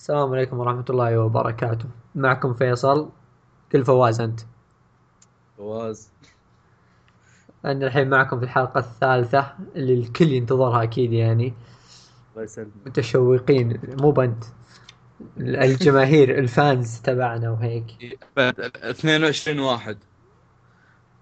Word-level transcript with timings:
السلام 0.00 0.32
عليكم 0.32 0.58
ورحمة 0.58 0.84
الله 0.90 1.18
وبركاته. 1.18 1.84
معكم 2.14 2.54
فيصل. 2.54 3.10
كل 3.72 3.84
فواز 3.84 4.20
أنت؟ 4.20 4.40
فواز. 5.58 6.10
أنا 7.64 7.86
الحين 7.86 8.10
معكم 8.10 8.38
في 8.38 8.44
الحلقة 8.44 8.78
الثالثة 8.78 9.54
اللي 9.76 9.94
الكل 9.94 10.28
ينتظرها 10.28 10.82
أكيد 10.82 11.12
يعني. 11.12 11.54
الله 12.32 12.44
يسلمك. 12.44 12.70
متشوقين. 12.86 13.80
مو 14.00 14.10
بنت 14.10 14.44
الجماهير 15.38 16.38
ال 16.38 16.50
fans 16.50 17.00
تبعنا 17.00 17.50
وهيك. 17.50 18.18
22 18.38 19.58
واحد. 19.58 19.98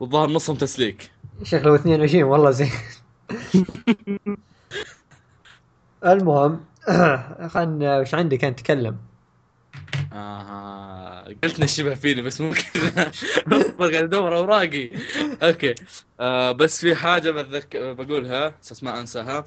والظاهر 0.00 0.30
نصهم 0.30 0.56
تسليك. 0.56 1.10
شكله 1.42 1.74
22 1.74 2.22
والله 2.22 2.50
زين. 2.50 2.70
المهم 6.04 6.67
خلنا 7.54 7.98
وش 8.00 8.14
عندك 8.14 8.44
أنت؟ 8.44 8.58
تكلم. 8.60 8.98
أها 10.12 11.24
قلت 11.44 11.60
نشبه 11.60 11.94
فيني 11.94 12.22
بس 12.22 12.40
ممكن 12.40 12.62
قاعد 13.80 13.94
أدور 13.94 14.36
أوراقي. 14.36 14.90
okay. 15.42 15.74
آه 16.20 16.52
بس 16.52 16.80
في 16.80 16.94
حاجة 16.94 17.30
بتذك... 17.30 17.76
بقولها 17.76 18.58
أساس 18.62 18.82
ما 18.82 19.00
أنساها. 19.00 19.44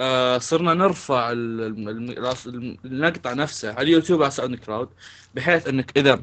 آه 0.00 0.38
صرنا 0.38 0.74
نرفع 0.74 1.32
ال- 1.32 1.60
الم- 1.60 1.88
الم- 2.46 2.78
المقطع 2.84 3.32
نفسه. 3.32 3.72
على 3.72 3.82
اليوتيوب 3.82 4.22
على 4.22 4.30
SoundCloud 4.30 4.88
بحيث 5.34 5.68
إنك 5.68 5.98
اذا 5.98 6.22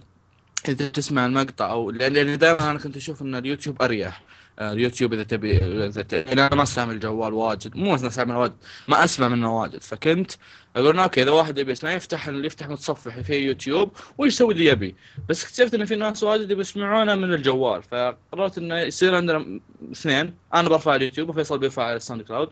إذا 0.70 0.90
تسمع 0.90 1.26
المقطع 1.26 1.72
أو 1.72 1.92
لأن 1.92 2.38
دائما 2.38 2.72
أنا 2.72 2.80
كنت 2.80 2.98
أشوف 2.98 3.22
إن 3.22 3.36
اليوتيوب 3.36 3.82
أريح. 3.82 4.22
اليوتيوب 4.62 5.14
إذا 5.14 5.24
تبي 5.24 5.58
إذا 5.86 6.02
ت... 6.02 6.14
يعني 6.14 6.46
أنا 6.48 6.56
ما 6.56 6.64
أستعمل 6.64 6.94
الجوال 6.94 7.34
واجد 7.34 7.78
مو 7.78 7.90
ما 7.90 7.96
أستعمل 7.96 8.36
واجد 8.36 8.56
ما 8.88 9.04
أسمع 9.04 9.28
منه 9.28 9.62
واجد. 9.62 9.82
فكنت 9.82 10.32
أقول 10.76 11.00
okay 11.00 11.24
إذا 11.24 11.32
واحد 11.32 11.58
يبي 11.58 11.72
يسمع 11.72 11.92
يفتح 11.92 12.28
يفتح 12.28 12.70
متصفح 12.70 13.20
في 13.20 13.36
يوتيوب 13.36 13.92
ويسوي 14.18 14.54
اللي 14.54 14.66
يبي. 14.66 14.96
بس 15.30 15.44
اكتشفت 15.44 15.74
إن 15.74 15.86
في 15.86 15.96
ناس 15.96 16.24
واجد 16.24 16.52
يبي 16.52 16.62
يسمعونه 16.62 17.16
من 17.16 17.34
الجوال. 17.34 17.84
فقررت 17.84 18.58
إنه 18.58 18.80
يصير 18.80 19.16
عندنا 19.16 19.60
اثنين. 19.92 20.36
أنا 20.54 20.70
برفع 20.70 20.96
اليوتيوب 20.96 21.30
وفيصل 21.30 21.60
بيرفع 21.60 21.84
على 21.84 21.96
ال 21.96 22.22
SoundCloud. 22.22 22.50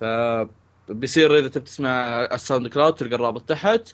ف 0.00 0.04
بيصير 0.88 1.38
إذا 1.38 1.48
تبي 1.48 1.64
تسمع 1.64 2.24
ال 2.24 2.66
SoundCloud 2.66 2.94
تلقى 2.94 3.14
الرابط 3.14 3.48
تحت. 3.48 3.92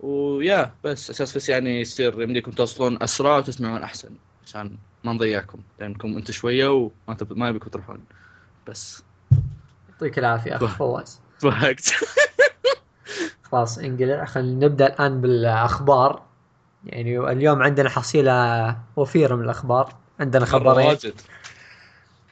ويا 0.00 0.74
بس 0.84 1.10
أساس 1.10 1.36
بس 1.36 1.48
يعني 1.48 1.80
يصير 1.80 2.22
يمديكم 2.22 2.50
توصلون 2.50 3.02
أسرع 3.02 3.36
وتسمعون 3.36 3.82
أحسن. 3.82 4.10
عشان 4.46 4.78
ما 5.04 5.12
نضيعكم. 5.12 5.58
لأنكم 5.80 6.16
أنتم 6.16 6.32
شوية 6.32 6.68
وما 6.68 7.16
تب... 7.18 7.38
ما 7.38 7.48
يبيكم 7.48 7.70
تروحون. 7.70 8.04
بس. 8.68 9.02
يعطيك 9.90 10.18
العافية 10.18 10.56
أخ 10.56 10.76
فواز. 10.76 11.20
ضحكت. 11.42 11.94
خلاص 13.50 13.78
انقلع 13.78 14.24
خلينا 14.24 14.66
نبدأ 14.66 14.86
الآن 14.86 15.20
بالأخبار. 15.20 16.22
يعني 16.84 17.18
اليوم 17.18 17.62
عندنا 17.62 17.88
حصيلة 17.88 18.76
وفيرة 18.96 19.34
من 19.34 19.44
الأخبار. 19.44 19.94
عندنا 20.20 20.44
خبرين. 20.44 20.98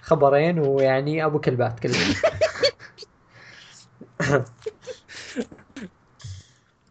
خبرين 0.03 0.59
ويعني 0.59 1.25
أبو 1.25 1.41
كلبات. 1.41 1.81
كلهم 1.81 2.15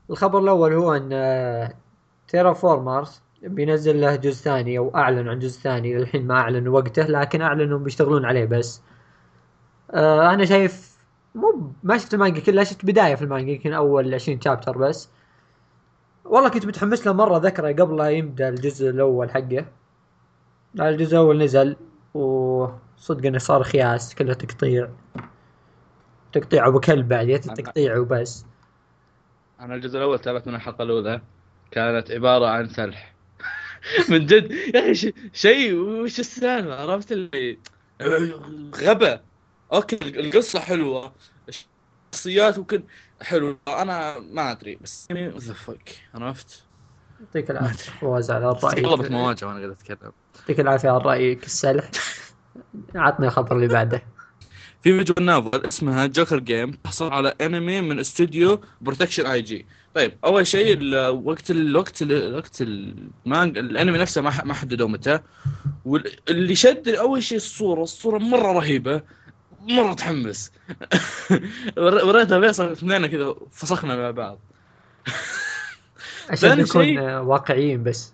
الخبر 0.09 0.39
الأول 0.39 0.73
هو 0.73 0.94
إن 0.94 1.73
تيرا 2.27 2.53
فورمارس 2.53 3.22
بينزل 3.44 4.02
له 4.02 4.16
جزء 4.16 4.44
ثاني 4.44 4.77
أو 4.77 4.95
أعلن 4.95 5.30
عن 5.30 5.39
جزء 5.39 5.61
ثاني 5.61 5.97
للحين 5.97 6.27
ما 6.27 6.36
أعلنوا 6.36 6.80
وقته 6.80 7.03
لكن 7.03 7.41
أعلنوا 7.41 7.80
بيشتغلون 7.80 8.25
عليه 8.25 8.45
بس. 8.45 8.81
آه 9.91 10.33
أنا 10.33 10.45
شايف 10.45 10.97
مو 11.35 11.73
ما 11.83 11.97
شفت 11.97 12.13
المانجا 12.13 12.39
كلها 12.41 12.63
شفت 12.63 12.85
بداية 12.85 13.16
في 13.16 13.22
المانجا 13.22 13.52
يمكن 13.52 13.73
أول 13.73 14.13
20 14.13 14.41
شابتر 14.41 14.77
بس. 14.77 15.09
والله 16.25 16.50
كنت 16.50 16.66
متحمس 16.66 17.08
له 17.08 17.13
مرة 17.13 17.38
ذكره 17.38 17.67
قبل 17.83 17.97
لا 17.97 18.09
يبدأ 18.09 18.50
الجزء 18.50 18.89
الأول 18.89 19.31
حقه. 19.31 19.66
الجزء 20.80 21.13
الأول 21.13 21.44
نزل 21.44 21.75
وصدق 22.13 23.25
إنه 23.25 23.38
صار 23.38 23.63
خياس 23.63 24.16
كله 24.16 24.34
تقطيع. 24.34 24.90
تقطيع 26.34 26.67
أبو 26.67 26.79
كلب 26.79 27.07
بعد 27.07 27.40
تقطيع 27.40 27.97
وبس. 27.97 28.46
أنا 29.59 29.75
الجزء 29.75 29.97
الأول 29.97 30.19
تابعت 30.19 30.47
من 30.47 30.56
الحلقة 30.56 30.84
الأولى 30.84 31.22
كانت 31.72 32.12
عبارة 32.12 32.47
عن 32.47 32.67
سلح 32.67 33.12
من 34.09 34.25
جد. 34.25 34.51
يا 34.51 34.79
أخي 34.79 34.94
ش- 34.95 35.13
شيء 35.33 35.73
وش 35.75 36.19
السالفة؟ 36.19 36.75
عرفت 36.75 37.11
اللي 37.11 37.61
غبا 38.75 39.25
okay 39.73 39.95
القصة 40.19 40.59
حلوة. 40.59 41.16
الشخصيات 41.49 42.57
وكل 42.57 42.88
حلو. 43.22 43.59
أنا 43.67 44.19
ما 44.19 44.51
أدري 44.51 44.75
بس 44.75 45.07
يعني 45.09 45.27
ذا 45.29 45.53
فك 45.53 45.99
عرفت؟ 46.13 46.69
يعطيك 47.19 47.51
العافية 47.51 47.91
فواز 47.91 48.31
على 48.31 48.45
قلبت 48.47 49.05
الراي 49.05 49.11
مواجهة 49.11 49.47
وأنا 49.47 49.59
قاعد 49.59 49.72
أتكلم. 49.72 50.11
يعطيك 50.35 50.59
العافية 50.59 50.89
على 50.89 51.03
رأيك 51.03 51.45
السلح. 51.45 51.91
عطني 52.95 53.27
الخبر 53.27 53.55
اللي 53.55 53.67
بعده. 53.67 54.12
في 54.83 54.97
visual 54.97 55.25
novel 55.25 55.66
اسمها 55.66 56.05
Joker 56.06 56.39
Game 56.39 56.72
تحصل 56.71 57.11
على 57.13 57.33
انمي 57.41 57.81
من 57.81 57.99
استوديو 57.99 58.61
Production 58.81 59.25
I.G 59.25 59.66
طيب 59.95 60.17
أول 60.25 60.47
شيء 60.47 60.95
وقت 61.09 61.51
الوقت 61.51 62.01
ال- 62.01 62.35
وقت 62.35 62.61
المانجا 62.61 63.59
الانمي 63.61 63.97
نفسه 63.97 64.22
ما 64.22 64.43
ما 64.43 64.53
حددوا 64.53 64.88
متى. 64.88 65.19
واللي 65.85 66.55
شد 66.55 66.88
أول 66.89 67.23
شيء 67.23 67.38
الصورة 67.38 67.83
الصورة 67.83 68.17
مرة 68.17 68.51
رهيبة 68.51 69.01
مرة 69.61 69.93
تحمس. 69.93 70.51
ور- 71.77 72.05
وريتها 72.05 72.39
فيصل 72.39 72.72
اثنين 72.72 73.07
كذا 73.07 73.35
فسخنا 73.51 73.95
مع 73.95 74.11
بعض. 74.11 74.39
عشان 76.29 76.49
ثاني 76.49 76.63
نكون 76.63 76.99
واقعيين 76.99 77.83
بس. 77.83 78.13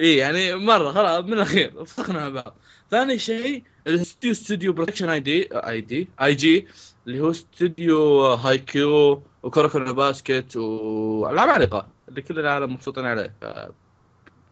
اي 0.00 0.16
يعني 0.16 0.54
مرة 0.54 0.92
خلاص 0.92 1.24
من 1.24 1.32
الأخير 1.32 1.84
فسخنا 1.84 2.18
مع 2.18 2.42
بعض. 2.42 2.56
ثاني 2.90 3.18
شيء 3.18 3.62
الاستوديو 3.86 4.32
استوديو 4.32 4.72
Production 4.72 5.08
I.D 5.08 5.48
I.D 5.52 6.08
I.G 6.22 6.68
اللي 7.06 7.20
هو 7.20 7.30
استوديو 7.30 8.26
Haikyuu 8.26 8.58
و 8.58 9.22
Kuroko 9.42 9.92
Basket 9.92 10.56
والعاب 10.56 11.80
اللي 12.08 12.22
كل 12.22 12.38
العالم 12.38 12.72
مبسوطين 12.72 13.04
عليه. 13.04 13.34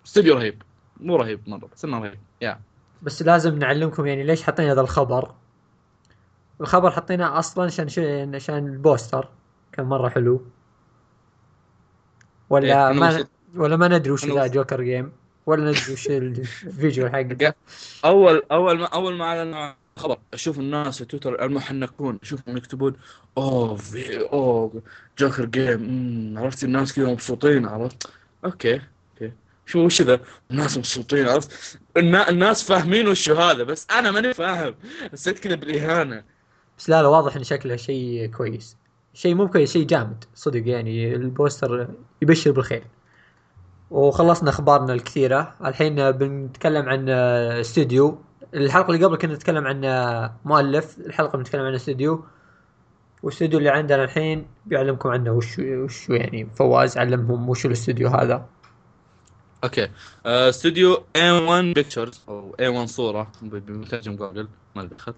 استوديو 0.06 0.34
رهيب. 0.34 0.62
مو 1.00 1.16
رهيب 1.16 1.48
مره 1.48 1.68
بس 1.74 1.84
إنه 1.84 1.98
رهيب. 1.98 2.18
يا 2.40 2.60
بس 3.02 3.22
لازم 3.22 3.58
نعلمكم 3.58 4.06
يعني 4.06 4.24
ليش 4.24 4.42
حاطين 4.42 4.68
هذا 4.68 4.80
الخبر. 4.80 5.34
الخبر 6.60 6.90
حطيناه 6.90 7.38
أصلا 7.38 7.64
عشان 7.64 8.34
عشان 8.34 8.66
ال 8.66 8.75
poster 8.75 9.28
كان 9.72 9.86
مرة 9.86 10.08
حلو. 10.08 10.46
ولا 12.50 12.90
إيه، 12.90 12.98
ما 12.98 13.26
ولا 13.54 13.76
ما 13.76 13.88
ندري 13.88 14.10
وش 14.10 14.24
ذا 14.24 14.46
Joker 14.46 14.82
Game. 14.82 15.12
ولا 15.48 15.70
ندري 15.70 15.92
وش 15.92 16.06
ال 16.06 16.21
visual 16.21 17.12
حقه 17.12 17.54
أول 18.04 18.42
أول 18.52 18.78
ما 18.78 18.86
أول 18.86 19.14
ما 19.14 19.24
اعلنوا 19.24 19.72
خبر 19.96 20.18
أشوف 20.34 20.58
الناس 20.58 20.98
في 20.98 21.04
تويتر 21.04 21.44
المحنكون 21.44 22.18
أشوفهم 22.22 22.56
يكتبون 22.56 22.96
أوه 23.38 23.76
في 23.76 24.20
أوه 24.20 24.82
Joker 25.18 25.44
Game 25.44 26.34
عرفت 26.38 26.64
الناس 26.64 26.92
كذا 26.92 27.06
مبسوطين 27.06 27.66
عرفت؟ 27.66 28.06
okay 28.44 28.74
okay. 28.74 29.32
شو 29.66 29.86
وش 29.86 30.02
ذا؟ 30.02 30.20
الناس 30.50 30.78
مبسوطين 30.78 31.28
عرفت؟ 31.28 31.78
النا... 31.96 32.28
الناس 32.28 32.62
فاهمين 32.62 33.08
وش 33.08 33.30
هذا 33.30 33.62
بس 33.62 33.86
أنا 33.90 34.10
ماني 34.10 34.34
فاهم. 34.34 34.74
حسيت 35.12 35.38
كذا 35.38 35.54
بالإهانة. 35.54 36.24
بس 36.78 36.90
لا 36.90 37.02
لا 37.02 37.08
واضح 37.08 37.36
إن 37.36 37.44
شكله 37.44 37.76
شيء 37.76 38.26
كويس. 38.26 38.76
شيء 39.14 39.34
مو 39.34 39.48
كويس 39.48 39.72
شيء 39.72 39.86
جامد 39.86 40.24
صدق 40.34 40.68
يعني. 40.68 41.14
ال 41.14 41.25
poster 41.25 41.88
يبشر 42.22 42.50
بالخير. 42.50 42.84
وخلصنا 43.90 44.50
أخبارنا 44.50 44.92
الكثيرة. 44.92 45.54
الحين 45.64 46.10
بنتكلم 46.10 46.88
عن 46.88 47.08
استوديو. 47.08 48.22
الحلقة 48.54 48.94
اللي 48.94 49.04
قبل 49.04 49.16
كنا 49.16 49.34
نتكلم 49.34 49.66
عن 49.66 49.80
مؤلف 50.44 50.98
الحلقة 50.98 51.36
بنتكلم 51.36 51.62
عن 51.62 51.74
استوديو. 51.74 52.24
والاستوديو 53.22 53.58
اللي 53.58 53.70
عندنا 53.70 54.04
الحين 54.04 54.46
بيعلمكم 54.66 55.08
عنه. 55.08 55.32
وش 55.32 55.58
وش 55.58 56.08
يعني 56.08 56.48
فواز 56.56 56.98
علمهم؟ 56.98 57.48
وش 57.48 57.66
الاستوديو 57.66 58.08
هذا؟ 58.08 58.46
okay. 59.64 59.88
آه، 60.26 60.48
استوديو 60.48 60.96
A1 60.96 61.74
Pictures 61.74 62.22
أو 62.28 62.56
A1 62.60 62.84
صورة 62.84 63.32
بمترجم 63.42 64.16
جوجل 64.16 64.48
ما 64.76 64.84
دخل. 64.84 65.14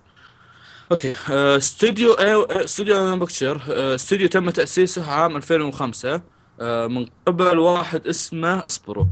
okay. 0.92 1.14
آه، 1.30 1.56
استوديو 1.56 2.12
استوديو 2.12 2.94
A1 2.94 3.18
Picture 3.18 3.62
آه، 3.70 3.94
استوديو 3.94 4.28
تم 4.28 4.50
تأسيسه 4.50 5.10
عام 5.10 5.36
2005 5.36 6.14
آه، 6.14 6.22
من 6.62 7.06
قبل 7.26 7.58
واحد 7.58 8.06
اسمه 8.06 8.64
اصبروا 8.70 9.06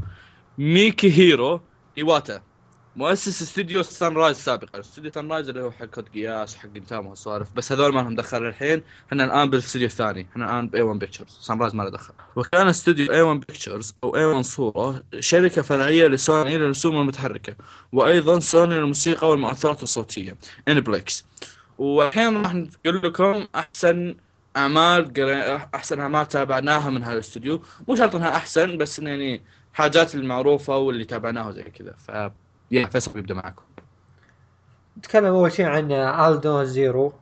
ميكي 0.57 1.11
هيرو 1.11 1.61
إيواتا. 1.97 2.41
مؤسس 2.95 3.41
استوديو 3.41 3.83
Sunrise 3.83 4.37
سابقا. 4.37 4.79
استوديو 4.79 5.11
Sunrise 5.11 5.49
اللي 5.49 5.61
هو 5.61 5.71
حق 5.71 5.85
Code 5.85 6.09
Geass 6.09 6.55
حق 6.55 6.69
Gintama 6.75 7.07
والسوالف 7.07 7.47
بس 7.55 7.71
هذول 7.71 7.93
ما 7.93 7.99
لهم 7.99 8.15
دخل 8.15 8.45
الحين. 8.45 8.81
إحنا 9.07 9.25
الآن 9.25 9.49
بالاستوديو 9.49 9.87
الثاني. 9.87 10.27
إحنا 10.31 10.45
الآن 10.45 10.67
ب 10.67 10.75
A1 10.75 10.97
Pictures 10.97 11.37
Sunrise 11.41 11.75
ما 11.75 11.83
له 11.83 11.89
دخل. 11.89 12.13
وكان 12.35 12.67
استوديو 12.67 13.07
A1 13.07 13.39
Pictures 13.39 13.93
أو 14.03 14.11
A1 14.11 14.41
صورة 14.41 15.03
شركة 15.19 15.61
فرعية 15.61 16.07
لسوني 16.07 16.57
للرسوم 16.57 17.01
المتحركة. 17.01 17.55
وأيضا 17.91 18.39
سوني 18.39 18.75
للموسيقى 18.75 19.29
والمؤثرات 19.29 19.83
الصوتية. 19.83 20.37
Aniplex 20.67 21.25
والحين 21.77 22.41
راح 22.41 22.53
نقول 22.53 23.01
لكم 23.03 23.47
أحسن 23.55 24.15
أعمال 24.57 25.19
أحسن 25.75 25.99
أعمال 25.99 26.27
تابعناها 26.27 26.89
من 26.89 27.03
هذا 27.03 27.13
الاستوديو 27.13 27.61
مو 27.87 27.95
شرط 27.95 28.15
إنها 28.15 28.35
أحسن 28.35 28.77
بس 28.77 28.99
إنه 28.99 29.09
يعني 29.09 29.43
حاجات 29.73 30.15
المعروفة 30.15 30.77
واللي 30.77 31.05
تابعناها 31.05 31.51
زي 31.51 31.63
كذا. 31.63 31.93
ف 31.97 32.31
يا 32.71 32.85
فيصل 32.85 33.13
بيبدا 33.13 33.33
معكم. 33.33 33.63
نتكلم 34.97 35.25
أول 35.25 35.51
شيء 35.51 35.65
عن 35.65 35.91
Aldnoah 35.91 36.65
Zero 36.65 37.13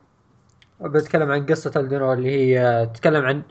بتكلم 0.80 1.30
عن 1.30 1.46
قصة 1.46 1.72
Aldnoah 1.76 2.12
اللي 2.12 2.30
هي 2.30 2.86
تتكلم 2.94 3.24
عن 3.24 3.42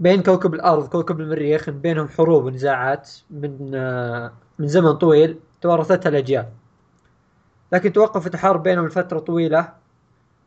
بين 0.00 0.22
كوكب 0.22 0.54
الأرض 0.54 0.88
كوكب 0.88 1.20
المريخ 1.20 1.70
بينهم 1.70 2.08
حروب 2.08 2.44
ونزاعات 2.44 3.10
من 3.30 3.70
من 4.58 4.68
زمن 4.68 4.92
طويل 4.92 5.38
توارثتها 5.60 6.10
الأجيال. 6.10 6.48
لكن 7.72 7.92
توقفت 7.92 8.34
الحرب 8.34 8.62
بينهم 8.62 8.86
لفترة 8.86 9.18
طويلة. 9.18 9.72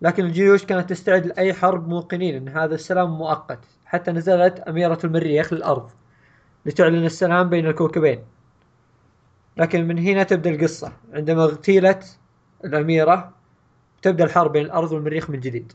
لكن 0.01 0.25
الجيوش 0.25 0.65
كانت 0.65 0.89
تستعد 0.89 1.25
لأي 1.25 1.53
حرب 1.53 1.87
موقنين 1.87 2.35
أن 2.35 2.49
هذا 2.57 2.75
السلام 2.75 3.17
مؤقت. 3.17 3.59
حتى 3.85 4.11
نزلت 4.11 4.59
أميرة 4.59 4.99
المريخ 5.03 5.53
للأرض 5.53 5.91
لتعلن 6.65 7.05
السلام 7.05 7.49
بين 7.49 7.67
الكوكبين. 7.67 8.23
لكن 9.57 9.87
من 9.87 9.97
هنا 9.99 10.23
تبدأ 10.23 10.49
القصة. 10.49 10.93
عندما 11.13 11.43
اغتيلت 11.43 12.19
الأميرة 12.65 13.33
تبدأ 14.01 14.23
الحرب 14.23 14.51
بين 14.51 14.65
الأرض 14.65 14.91
والمريخ 14.91 15.29
من 15.29 15.39
جديد. 15.39 15.73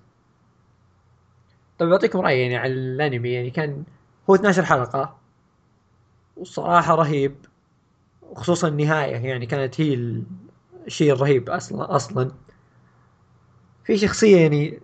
طيب 1.79 1.89
بعطيكم 1.89 2.21
رأيي 2.21 2.41
يعني 2.41 2.57
على 2.57 2.73
الأنمي. 2.73 3.33
يعني 3.33 3.51
كان 3.51 3.85
هو 4.31 4.35
12 4.35 4.65
حلقة 4.65 5.17
والصراحة 6.37 6.95
رهيب 6.95 7.37
وخصوصا 8.23 8.69
النهاية. 8.69 9.17
يعني 9.17 9.47
كانت 9.47 9.81
هي 9.81 10.23
الشيء 10.87 11.13
الرهيب 11.13 11.51
أصلا 11.51 11.97
أصلا. 11.97 12.31
في 13.87 13.99
شخصية 13.99 14.37
يعني 14.37 14.81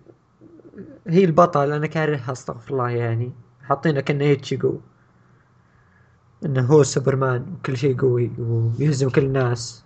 هي 1.07 1.23
البطل 1.25 1.71
أنا 1.71 1.87
كارهها 1.87 2.31
أستغفر 2.31 2.73
الله 2.73 2.89
يعني. 2.89 3.31
حاطينه 3.63 4.01
كأنه 4.01 4.25
ايتشيجو 4.25 4.79
إنه 6.45 6.61
هو 6.61 6.83
سوبرمان 6.83 7.45
وكل 7.53 7.77
شيء 7.77 7.99
قوي 7.99 8.31
ويهزم 8.39 9.09
كل 9.09 9.21
الناس. 9.21 9.83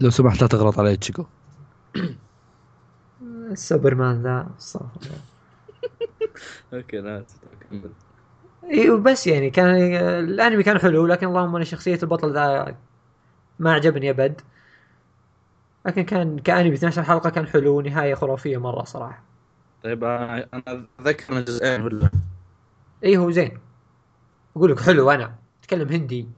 لو 0.00 0.10
سمحت 0.10 0.42
لا 0.42 0.46
تغلط 0.48 0.78
علي 0.78 0.96
ايتشيجو 0.96 1.24
سوبرمان 3.54 4.22
ذا 4.22 4.48
أستغفر 4.58 5.00
الله. 5.02 5.18
okay 6.74 6.98
لا 6.98 7.24
كمل. 7.70 7.90
إي 8.70 8.90
وبس 8.90 9.26
يعني 9.26 9.50
كان 9.50 9.74
الأنمي 10.24 10.62
كان 10.62 10.78
حلو 10.78 11.06
لكن 11.06 11.26
اللهم 11.26 11.56
أنا 11.56 11.64
شخصية 11.64 11.98
البطل 12.02 12.34
ذا 12.34 12.76
ما 13.58 13.72
عجبني 13.72 14.10
أبد. 14.10 14.40
لكن 15.86 16.02
كان 16.02 16.38
كأنمي 16.38 16.74
12 16.74 17.02
حلقة 17.02 17.30
كان 17.30 17.46
حلو 17.46 17.78
ونهاية 17.78 18.14
خرافية 18.14 18.58
مرة 18.58 18.84
صراحة. 18.84 19.22
طيب 19.84 20.04
أنا 20.04 20.48
أنا 20.54 20.86
أتذكر 20.98 21.34
من 21.34 21.44
جزئين 21.44 21.82
ولا؟ 21.82 22.10
اي 23.04 23.16
هو 23.16 23.30
زين. 23.30 23.58
أقول 24.56 24.72
لك 24.72 24.80
حلو 24.80 25.10
أنا 25.10 25.34
أتكلم 25.60 25.88
هندي. 25.88 26.28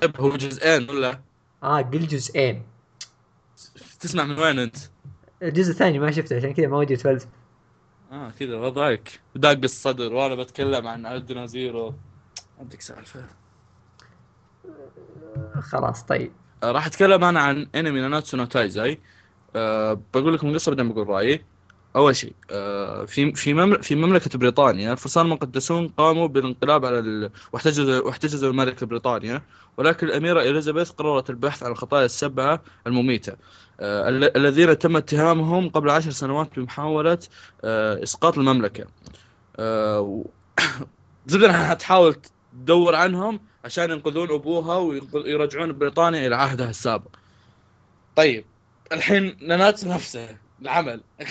طيب 0.00 0.20
هو 0.20 0.36
جزئين 0.36 0.90
ولا؟ 0.90 1.20
آه 1.62 1.80
قل 1.80 2.06
جزئين. 2.06 2.62
تسمع 4.00 4.24
من 4.24 4.38
وين 4.38 4.58
أنت؟ 4.58 4.76
الجزء 5.42 5.70
الثاني 5.70 5.98
ما 5.98 6.10
شفته 6.10 6.36
عشان 6.36 6.54
كذا 6.54 6.66
ما 6.66 6.76
ودي 6.76 6.94
أتفلسف. 6.94 7.28
آه 8.12 8.30
كذا 8.30 8.56
وضعك. 8.56 9.20
داق 9.34 9.58
الصدر 9.64 10.12
وأنا 10.12 10.34
بتكلم 10.34 10.86
عن 10.86 11.06
Aldnoah 11.06 11.46
Zero. 11.46 11.94
عندك 12.60 12.80
سالفة. 12.80 13.24
خلاص 15.60 16.02
طيب. 16.02 16.32
آه، 16.32 16.39
راح 16.64 16.86
اتكلم 16.86 17.24
أنا 17.24 17.40
عن 17.40 17.70
انمي 17.74 18.00
ناناتسو 18.00 18.36
نو 18.36 18.44
تايزاي. 18.44 19.02
أه 19.56 20.02
بقول 20.14 20.34
لكم 20.34 20.48
القصة 20.48 20.70
بعدين 20.74 20.92
بقول 20.92 21.08
رأيي. 21.08 21.46
أول 21.96 22.16
شيء 22.16 22.34
أه 22.50 23.04
في 23.04 23.32
في 23.34 23.78
في 23.82 23.94
مملكة 23.94 24.38
بريطانيا 24.38 24.92
الفرسان 24.92 25.24
المقدسون 25.26 25.88
قاموا 25.88 26.26
بالانقلاب 26.28 26.84
على 26.84 26.98
ال... 26.98 27.30
واحتجزوا 27.52 28.00
واحتجزوا 28.06 28.52
ملك 28.52 28.84
بريطانيا 28.84 29.42
ولكن 29.76 30.06
الأميرة 30.06 30.40
إليزابيث 30.42 30.90
قررت 30.90 31.30
البحث 31.30 31.62
عن 31.62 31.72
الخطايا 31.72 32.04
السبعة 32.04 32.62
المميتة. 32.86 33.32
أه 33.80 34.08
ال- 34.08 34.36
الذين 34.36 34.78
تم 34.78 34.96
اتهامهم 34.96 35.68
قبل 35.68 35.90
عشر 35.90 36.10
سنوات 36.10 36.58
بمحاولة 36.58 37.18
إسقاط 37.64 38.38
المملكة. 38.38 38.84
زبدة 41.26 41.46
انها 41.50 41.74
تحاول 41.74 42.16
تدور 42.52 42.94
عنهم 42.94 43.40
عشان 43.64 43.90
ينقذون 43.90 44.30
أبوها 44.30 44.76
ويرجعون 45.12 45.72
بريطانيا 45.78 46.26
إلى 46.26 46.36
عهدها 46.36 46.70
السابق. 46.70 47.16
طيب 48.16 48.44
الحين 48.92 49.36
ناناتسو 49.40 49.88
نفسه 49.94 50.36
العمل. 50.62 51.00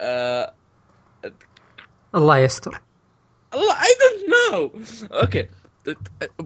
آه، 0.00 0.54
الله 2.14 2.38
يستر. 2.38 2.80
الله 3.54 3.72
I 3.82 3.88
don't 4.00 4.34
know 4.52 4.82
okay. 5.20 5.48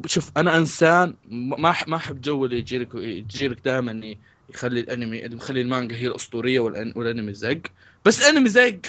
شوف 0.06 0.30
أنا 0.36 0.56
إنسان 0.56 1.14
ما 1.28 1.74
ما 1.86 1.96
أحب 1.96 2.20
جو 2.20 2.44
اللي 2.44 2.58
يجي 2.58 2.78
لك 2.78 2.94
يجي 2.94 3.48
لك 3.48 3.60
دائما 3.64 4.14
يخلي 4.54 4.80
الانمي 4.80 5.24
اللي 5.24 5.36
مخلي 5.36 5.60
المانجا 5.60 5.96
هي 5.96 6.06
الأسطورية 6.06 6.60
والأن- 6.60 6.96
والأنمي 6.96 7.32
زق. 7.34 7.60
بس 8.04 8.20
الأنمي 8.22 8.48
زق. 8.48 8.80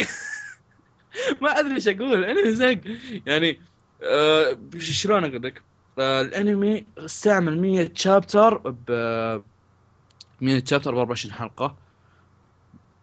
ما 1.41 1.59
أدري 1.59 1.75
إيش 1.75 1.87
أقول 1.87 2.23
الأنمي 2.23 2.51
زق. 2.55 2.79
يعني 3.25 3.59
آه 4.03 4.57
شلون 4.79 5.23
أقول 5.25 5.43
لك؟ 5.43 5.63
آه 5.99 6.21
الأنمي 6.21 6.85
استعمل 6.97 7.59
100 7.61 7.91
شابتر 7.95 8.57
ب 8.57 8.91
100 10.41 10.63
شابتر 10.65 10.91
ب 10.91 10.97
24 10.97 11.33
حلقة. 11.33 11.75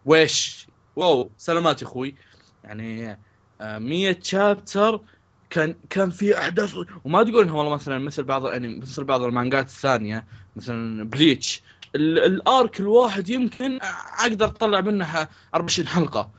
ويش؟ 0.05 0.67
واو 0.95 1.31
سلامات 1.37 1.81
يا 1.81 1.87
أخوي. 1.87 2.15
يعني 2.63 3.19
آه 3.61 3.77
100 3.79 4.19
شابتر 4.23 5.01
كان 5.49 5.75
كان 5.89 6.09
في 6.09 6.37
أحداث. 6.37 6.75
وما 7.03 7.23
تقول 7.23 7.43
انها 7.43 7.55
والله 7.55 7.73
مثلا 7.73 7.99
مثل 7.99 8.23
بعض 8.23 8.45
الانمي 8.45 8.79
مثل 8.79 9.03
بعض 9.03 9.21
المانجات 9.23 9.65
الثانية 9.65 10.27
مثلا 10.55 11.03
بليتش 11.09 11.63
ال- 11.95 12.19
الأرك 12.19 12.79
الواحد 12.79 13.29
يمكن 13.29 13.79
أقدر 14.19 14.45
أطلع 14.45 14.81
منها 14.81 15.29
24 15.55 15.87
حلقة. 15.87 16.31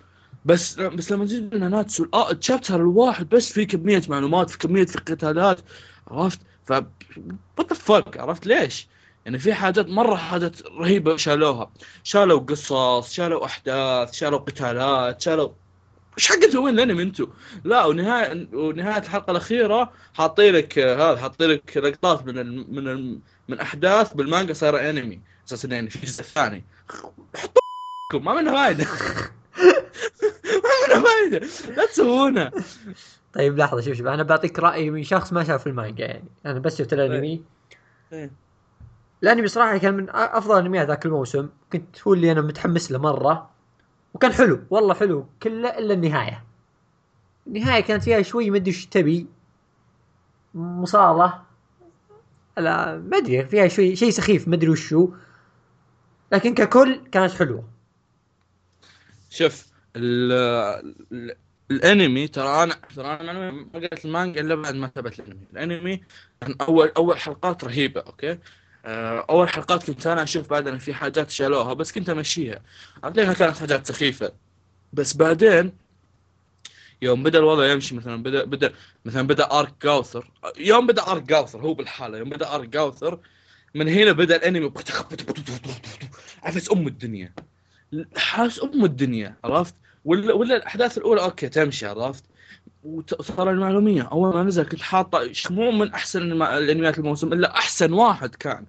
بس 0.45 0.81
بس 0.81 1.13
لما 1.13 1.25
تجي 1.25 1.41
لنا 1.41 1.69
ناتسو 1.69 2.05
الآ- 2.05 2.31
الشابتر 2.31 2.77
الواحد 2.77 3.29
بس 3.29 3.53
في 3.53 3.67
كميه 3.67 4.03
معلومات 4.09 4.51
في 4.51 4.59
كميه 4.59 4.87
قتالات 4.87 5.61
عرفت 6.09 6.41
ف 6.67 6.73
وات 7.89 8.17
عرفت 8.19 8.47
ليش؟ 8.47 8.89
يعني 9.25 9.39
في 9.39 9.55
حاجات 9.55 9.87
مرة 9.89 10.17
حاجات 10.17 10.63
رهيبة 10.67 11.17
شالوها 11.17 11.73
شالوا 12.03 12.39
قصص 12.41 13.13
شالوا 13.13 13.45
أحداث 13.45 14.13
شالوا 14.13 14.39
قتالات 14.39 15.21
شالوا 15.21 15.49
إيش 16.19 16.29
حق 16.29 16.37
مسوين 16.49 16.75
الانمي 16.75 17.03
أنتم؟ 17.03 17.27
لا 17.65 17.85
ونهاية 17.85 18.49
ونهاية 18.53 18.99
الحلقة 18.99 19.31
الأخيرة 19.31 19.93
حاطين 20.15 20.55
لك 20.55 20.79
آه، 20.79 21.13
هذا 21.13 21.21
حاطين 21.21 21.51
لك 21.51 21.77
لقطات 21.77 22.27
من 22.27 22.39
ال... 22.39 22.75
من 22.75 22.89
ال... 22.89 23.21
من 23.49 23.61
أحداث 23.61 24.13
بالمانجا 24.15 24.53
صايره 24.53 24.91
أنمي 24.91 25.23
أساس 25.49 25.65
يعني 25.65 25.91
في 25.91 25.97
الجزء 25.97 26.21
الثاني 26.21 26.65
حطوا 27.37 28.21
ما 28.21 28.35
منها 28.35 28.53
فايده 28.53 28.87
ما 30.49 30.97
منها 30.97 31.05
فايده 31.09 31.47
لا 31.77 31.87
تسوونها 31.87 32.51
طيب 33.33 33.59
لحظة 33.59 33.81
شوف 33.81 33.95
شوف 33.95 34.07
أنا 34.07 34.23
بعطيك 34.23 34.59
رأيي 34.59 34.91
من 34.91 35.03
شخص 35.03 35.33
ما 35.33 35.45
شاف 35.45 35.67
المانجا 35.67 36.05
يعني. 36.05 36.29
أنا 36.47 36.59
بس 36.59 36.79
شفت 36.79 36.93
الأنمي. 36.93 37.43
إيه. 38.13 38.31
الأنمي 39.23 39.49
صراحة 39.49 39.79
كان 39.79 39.95
من 39.95 40.07
أفضل 40.11 40.59
انميات 40.59 40.89
ذاك 40.89 41.07
الموسم. 41.07 41.49
كنت 41.73 42.03
هو 42.07 42.15
اللي 42.15 42.33
أنا 42.33 42.41
متحمس 42.41 42.93
له 42.93 42.99
مرة 42.99 43.51
وكان 44.15 44.33
حلو. 44.33 44.61
والله 44.71 44.95
حلو 44.95 45.27
كله 45.43 45.79
إلا 45.79 45.95
النهاية. 45.95 46.45
النهاية 47.47 47.81
كانت 47.81 48.03
فيها 48.03 48.23
شوي 48.23 48.51
ما 48.51 48.57
أدري 48.57 48.71
إيش 48.71 48.87
تبي. 48.87 49.27
مصالة. 50.55 51.43
لا 52.59 52.97
ما 52.97 53.17
أدري 53.17 53.47
فيها 53.47 53.69
شوي 53.69 53.97
شيء 53.97 54.11
سخيف 54.11 54.49
ما 54.49 54.55
أدري 54.55 54.71
وشو. 54.71 55.09
لكن 56.33 56.55
ككل 56.55 57.01
كانت 57.13 57.33
حلوة. 57.33 57.65
شوف 59.31 59.67
ال 59.99 60.33
ال 61.13 61.37
الانمي 61.71 62.29
ترى 62.29 62.63
أنا 62.63 62.75
ترى 62.97 63.07
أنا 63.21 63.33
ما 63.51 63.67
قريت 63.75 64.05
المانجا 64.05 64.41
إلا 64.41 64.55
بعد 64.55 64.75
ما 64.75 64.87
تابعت 64.87 65.19
الانمي، 65.21 65.47
الانمي 65.53 66.03
كان 66.41 66.55
اول 66.61 66.89
أول 66.97 67.19
حلقات 67.19 67.65
رهيبة 67.65 68.01
أوكي؟ 68.01 68.39
آه، 68.85 69.27
أول 69.31 69.49
حلقات 69.49 69.85
كنت 69.87 70.07
أنا 70.07 70.23
أشوف 70.23 70.51
بعد 70.51 70.69
إن 70.69 70.79
في 70.79 70.95
حاجات 70.95 71.31
شالوها 71.31 71.75
بس 71.75 71.93
كنت 71.93 72.11
أمشيها، 72.11 72.63
أعطيها 73.05 73.33
كانت 73.35 73.59
حاجات 73.59 73.87
سخيفة. 73.87 74.33
بس 74.93 75.17
بعدين 75.17 75.73
يوم 77.03 77.23
بدأ 77.23 77.39
الوضع 77.39 77.67
يمشي 77.73 77.95
مثلا 77.95 78.23
بدا 78.23 78.45
بدا 78.45 78.73
مثلا 79.05 79.27
بدأ 79.27 79.45
أرك 79.45 79.75
جاوثر. 79.85 80.31
يوم 80.59 80.87
بدأ 80.87 81.03
أرك 81.13 81.23
جاوثر 81.23 81.61
هو 81.61 81.75
بالحالة 81.75 82.19
يوم 82.19 82.31
بدأ 82.31 82.55
أرك 82.55 82.69
جاوثر 82.69 83.21
من 83.75 83.89
هنا 83.89 84.13
بدأ 84.13 84.37
الأنمي. 84.37 84.73
عفس 86.45 86.73
أم 86.73 86.87
الدنيا. 86.87 87.33
حاس 88.17 88.63
أم 88.63 88.85
الدنيا 88.85 89.37
عرفت؟ 89.45 89.75
ولا 90.05 90.35
ولا 90.35 90.57
الأحداث 90.57 90.99
الأولى 90.99 91.23
أوكي 91.23 91.49
تمشي 91.49 91.87
عرفت؟ 91.87 92.25
وت- 92.85 93.13
وترى 93.21 93.51
المعلومية. 93.51 94.03
أول 94.03 94.35
ما 94.35 94.43
نزل 94.43 94.63
كنت 94.69 94.81
حاطة 94.83 95.31
مو 95.51 95.71
من 95.71 95.93
أحسن 95.95 96.43
الأنميات 96.43 96.99
الموسم 96.99 97.33
إلا 97.33 97.51
أحسن 97.57 97.93
واحد 97.93 98.35
كان 98.35 98.65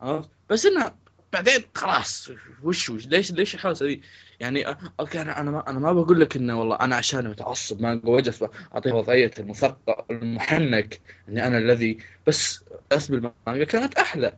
عرفت؟ 0.00 0.28
بس 0.50 0.66
إنه 0.66 0.92
بعدين 1.32 1.64
خلاص 1.74 2.30
وش 2.62 2.90
وش 2.90 3.06
ليش 3.06 3.32
ليش 3.32 3.54
الحوسة 3.54 3.86
ذي؟ 3.86 4.00
يعني 4.40 4.76
أوكي 5.00 5.20
أنا 5.22 5.40
أنا 5.40 5.50
ما 5.50 5.70
أنا 5.70 5.78
ما 5.78 5.92
بقول 5.92 6.20
لك 6.20 6.36
إنه 6.36 6.58
والله 6.60 6.76
أنا 6.76 6.96
عشان 6.96 7.28
متعصب 7.28 7.80
ما 7.82 8.00
وجس 8.04 8.44
اعطيه 8.74 8.92
وضعية 8.92 9.30
المثقف 9.38 10.04
المحنك 10.10 11.00
إني 11.28 11.46
أنا 11.46 11.58
الذي 11.58 11.98
بس 12.26 12.64
بس 12.90 13.08
بالمانجا 13.10 13.64
كانت 13.64 13.94
أحلى. 13.94 14.32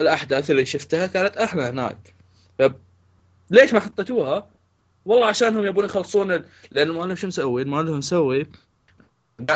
الأحداث 0.00 0.50
اللي 0.50 0.64
شفتها 0.64 1.06
كانت 1.06 1.36
أحلى 1.36 1.62
هناك. 1.62 2.14
طيب 2.58 2.74
ليش 3.50 3.74
ما 3.74 3.80
حطيتوها؟ 3.80 4.50
والله 5.08 5.26
عشانهم 5.26 5.66
يبون 5.66 5.84
يخلصون 5.84 6.30
لأن 6.70 6.88
المؤلف 6.88 7.20
شو 7.20 7.26
مسوي؟ 7.26 7.62
المؤلف 7.62 7.90
مسوي 7.90 8.46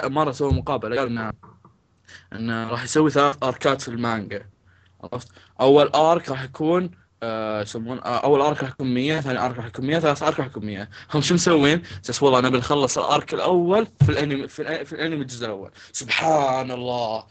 مرة 0.05 0.33
سوى 0.33 0.53
مقابلة 0.53 0.97
قال 0.97 1.07
انه 1.09 1.33
إنه 2.33 2.71
راح 2.71 2.85
يسوي 2.85 3.11
ثلاث 3.11 3.43
اركات 3.43 3.81
في 3.81 3.89
المانجا. 3.89 4.47
عرفت؟ 5.05 5.29
أول 5.61 5.87
ارك 5.87 6.29
راح 6.31 6.43
يكون 6.45 6.91
آه، 7.23 7.63
يسمون 7.63 7.99
آه، 7.99 8.19
أول 8.25 8.41
ارك 8.41 8.63
راح 8.63 8.71
يكون 8.71 8.95
100 8.95 9.21
ثاني 9.21 9.39
ارك 9.47 9.57
راح 9.57 9.67
يكون 9.67 9.87
100 9.87 9.99
ثالث 9.99 10.23
ارك 10.23 10.39
راح 10.39 10.47
يكون 10.47 10.67
100 10.67 10.89
هم 11.15 11.21
شو 11.21 11.35
مسوين؟ 11.35 11.83
أساس 12.05 12.23
والله 12.23 12.41
نبي 12.41 12.59
نخلص 12.59 12.99
الارك 12.99 13.35
الأول 13.35 13.87
في 14.05 14.09
الانمي 14.09 14.49
في, 14.49 14.65
الأ- 14.65 14.83
في 14.87 14.93
الأنمي 14.93 15.23
الجزء 15.23 15.47
الأول. 15.47 15.71
سبحان 15.93 16.71
الله. 16.71 17.27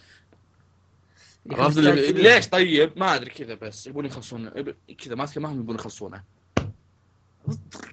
عرفت؟ 1.52 1.78
ليش 1.78 2.48
طيب؟ 2.50 2.94
ما 3.00 3.16
أدري 3.16 3.30
كذا 3.30 3.54
بس 3.54 3.88
يبون 3.88 4.06
يخلصون 4.06 4.52
يب- 4.56 4.76
كذا 4.98 5.16
ماسكه 5.16 5.42
معهم 5.42 5.60
يبون 5.60 5.76
يخلصونه. 5.76 6.41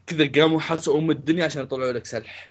كذا 0.07 0.43
قاموا 0.43 0.61
حسوا 0.61 0.99
أم 0.99 1.11
الدنيا 1.11 1.45
عشان 1.45 1.63
يطلعوا 1.63 1.93
لك 1.93 2.07
سلح. 2.07 2.49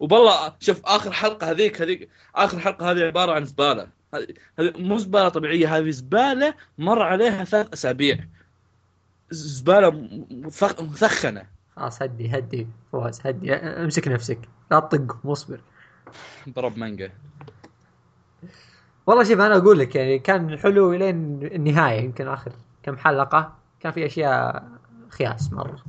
وبالله 0.00 0.52
شوف 0.60 0.80
آخر 0.84 1.12
حلقة 1.12 1.50
هذيك 1.50 1.82
هذيك 1.82 2.08
آخر 2.34 2.58
حلقة 2.58 2.90
هذه 2.90 3.00
عبارة 3.00 3.32
عن 3.32 3.44
زبالة. 3.44 3.88
هذه 4.14 4.34
مو 4.58 4.98
زبالة 4.98 5.28
طبيعية 5.28 5.76
هذه 5.76 5.90
زبالة 5.90 6.54
مر 6.78 7.02
عليها 7.02 7.44
ثلاث 7.44 7.72
أسابيع. 7.72 8.18
زبالة 9.30 9.90
مثخنه 10.80 11.46
خلاص 11.76 12.02
هدي 12.02 12.38
هدي 12.38 12.66
فواز 12.92 13.20
هدي 13.26 13.54
امسك 13.54 14.08
نفسك. 14.08 14.38
لا 14.70 14.80
تطقهم 14.80 15.20
واصبر 15.24 15.60
ضرب 16.48 16.78
مانجا. 16.78 17.12
والله 19.06 19.24
شوف 19.24 19.40
أنا 19.40 19.56
أقول 19.56 19.78
لك 19.78 19.96
يعني 19.96 20.18
كان 20.18 20.58
حلو 20.58 20.92
لين 20.92 21.42
النهاية 21.42 22.00
يمكن 22.00 22.28
آخر 22.28 22.52
كم 22.82 22.96
حلقة. 22.96 23.56
كان 23.80 23.92
في 23.92 24.06
أشياء 24.06 24.68
خياس 25.10 25.52
مرة. 25.52 25.84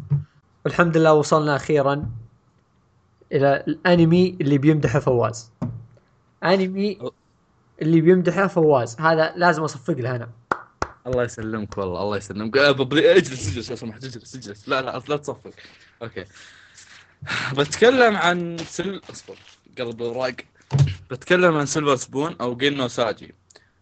والحمد 0.66 0.98
لله 0.98 1.14
وصلنا 1.14 1.56
أخيرا 1.56 2.10
إلى 3.32 3.64
الأنمي 3.68 4.38
اللي 4.42 4.58
بيمدحه 4.58 5.00
فواز. 5.00 5.52
أنمي 6.44 7.00
اللي 7.82 8.02
بيمدحه 8.02 8.48
فواز. 8.48 9.00
هذا 9.00 9.34
لازم 9.36 9.64
أصفق 9.64 9.94
له 9.94 10.16
أنا. 10.16 10.30
الله 11.08 11.24
يسلمك 11.24 11.78
والله 11.78 12.02
الله 12.02 12.18
يسلمك. 12.18 12.58
أه، 12.58 12.72
اجلس 12.72 13.52
اجلس 13.52 13.70
لو 13.70 13.76
سمحت 13.76 14.04
اجلس 14.04 14.36
اجلس. 14.36 14.70
لا 14.70 14.82
لا 14.82 15.02
لا 15.08 15.18
تصفق. 15.18 15.52
okay. 16.02 16.26
بتكلم 17.58 18.16
عن 18.16 18.58
سل 18.58 19.02
اصبر 19.12 19.38
قلب 19.78 20.02
الوراق 20.02 20.36
بتكلم 21.12 21.58
عن 21.58 21.66
Silver 21.66 21.96
Spoon 21.96 22.36
أو 22.42 22.56
جين 22.56 22.75
نو 22.75 22.88
ساجي 22.88 23.36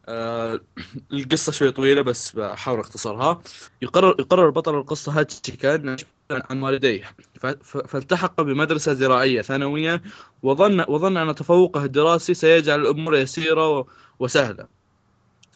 آه 0.09 0.59
القصة 1.13 1.51
شوي 1.51 1.71
طويلة 1.71 2.01
بس 2.01 2.31
بحاول 2.31 2.79
أختصرها. 2.79 3.41
يقرر 3.81 4.15
يقرر 4.19 4.49
بطل 4.49 4.75
القصة 4.75 5.19
هاتشيكا 5.19 5.75
أن 5.75 5.89
يبحث 5.89 6.05
عن 6.51 6.61
والديه. 6.61 7.15
فالتحق 7.63 8.41
بمدرسة 8.41 8.93
زراعية 8.93 9.41
ثانوية 9.41 10.01
وظن 10.43 10.85
وظن 10.87 11.17
أن 11.17 11.35
تفوقه 11.35 11.85
الدراسي 11.85 12.33
سيجعل 12.33 12.81
الأمور 12.81 13.15
يسيرة 13.15 13.87
وسهلة. 14.19 14.67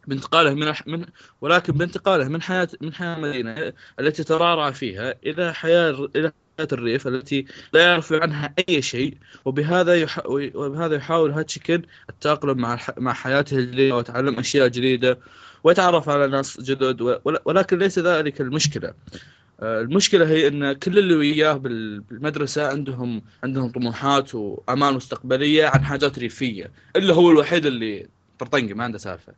بانتقاله 0.07 0.53
من 0.53 0.73
من 0.87 1.05
ولكن 1.41 1.73
بانتقاله 1.73 2.27
من 2.27 2.41
حياة 2.41 2.67
من 2.81 2.93
حياة 2.93 3.15
المدينة 3.17 3.73
التي 3.99 4.23
ترعرع 4.23 4.71
فيها 4.71 5.15
إلى 5.25 5.53
حياة 5.53 6.09
إلى 6.15 6.31
الريف 6.59 7.07
التي 7.07 7.45
لا 7.73 7.81
يعرف 7.81 8.13
عنها 8.13 8.53
أي 8.69 8.81
شيء 8.81 9.17
وبهذا 9.45 9.95
يح... 9.95 10.21
وبهذا 10.29 10.95
يحاول 10.95 11.31
هاتشيكن 11.31 11.81
التأقلم 12.09 12.57
مع 12.57 12.73
الح... 12.73 12.91
مع 12.97 13.13
حياته 13.13 13.57
الجديدة 13.57 13.95
وتعلم 13.97 14.39
أشياء 14.39 14.67
جديدة 14.67 15.19
ويتعرف 15.63 16.09
على 16.09 16.27
ناس 16.27 16.61
جدد 16.61 17.01
و... 17.01 17.15
ول- 17.25 17.39
ولكن 17.45 17.77
ليس 17.79 17.99
ذلك 17.99 18.41
المشكلة. 18.41 18.93
آه، 19.61 19.81
المشكلة 19.81 20.27
هي 20.29 20.47
أن 20.47 20.73
كل 20.73 20.97
اللي 20.99 21.15
وياه 21.15 21.53
بال- 21.53 21.99
بالمدرسة 21.99 22.67
عندهم 22.67 23.21
عندهم 23.43 23.71
طموحات 23.71 24.35
وآمال 24.35 24.93
مستقبلية 24.93 25.65
عن 25.67 25.85
حاجات 25.85 26.19
ريفية 26.19 26.71
إلا 26.95 27.13
هو 27.13 27.31
الوحيد 27.31 27.65
اللي 27.65 28.07
طرطنقي 28.39 28.73
ما 28.73 28.83
عنده 28.83 28.97
سالفة. 28.97 29.33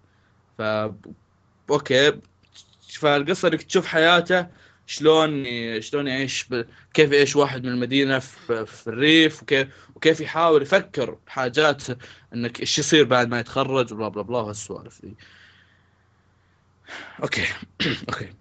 ف 0.58 0.62
أوكي 1.70 2.12
فالقصة 3.00 3.48
إنك 3.48 3.64
تشوف 3.64 3.86
حياته 3.86 4.48
شلون 4.86 5.46
شلون 5.82 6.08
يعيش 6.08 6.44
ب... 6.50 6.66
كيف 6.94 7.12
يعيش 7.12 7.36
واحد 7.36 7.64
من 7.64 7.70
المدينة 7.70 8.20
في, 8.20 8.66
في 8.66 8.88
الريف 8.88 9.44
وكيف 9.44 9.68
وكيف 9.96 10.22
يحاول 10.22 10.62
يفكر 10.62 11.18
بحاجات 11.28 11.84
انك 12.34 12.60
إيش 12.60 12.80
يصير 12.80 13.04
بعد 13.06 13.28
ما 13.30 13.40
يتخرج 13.40 13.94
و 13.94 13.96
blah 13.96 14.08
blah 14.08 14.22
blah 14.24 14.38
هالسوالف 14.38 15.06
ذي. 15.06 15.16
okay. 17.24 17.46
okay. 18.10 18.34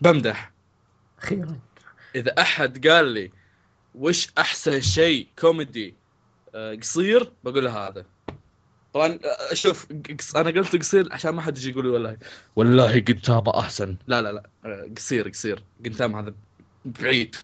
بمدح. 0.00 0.52
أخيرا 1.18 1.58
إذا 2.14 2.34
أحد 2.40 2.86
قال 2.86 3.06
لي 3.06 3.30
وش 3.94 4.28
أحسن 4.38 4.80
شيء 4.80 5.28
كوميدي 5.38 5.94
آه، 6.54 6.74
قصير 6.74 7.32
بقول 7.44 7.68
هذا. 7.68 8.04
طبعا 8.92 9.18
شوف 9.52 9.86
أنا 10.36 10.50
قلت 10.50 10.76
قصير 10.76 11.08
عشان 11.12 11.30
ما 11.30 11.42
حد 11.42 11.58
يجي 11.58 11.70
يقول 11.70 11.84
لي 11.84 11.90
والله. 11.90 12.16
والله 12.56 13.00
قنتاما 13.00 13.58
أحسن. 13.58 13.96
لا 14.06 14.22
لا 14.22 14.32
لا 14.64 14.90
قصير 14.96 15.28
قصير. 15.28 15.62
قنتاما 15.84 16.20
هذا 16.20 16.34
بعيد. 16.84 17.36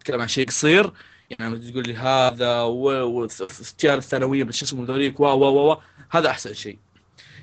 تتكلم 0.00 0.20
عن 0.20 0.28
شيء 0.28 0.46
قصير. 0.48 0.92
يعني 1.30 1.70
تقول 1.70 1.82
لي 1.86 1.96
هذا 1.96 2.60
واختيار 2.60 3.98
الثانوية 3.98 4.50
شو 4.50 4.64
اسمه 4.64 4.84
ذوليك 4.84 5.20
وا 5.20 5.32
وا 5.32 5.48
وا، 5.48 5.76
هذا 6.10 6.30
أحسن 6.30 6.54
شيء. 6.54 6.78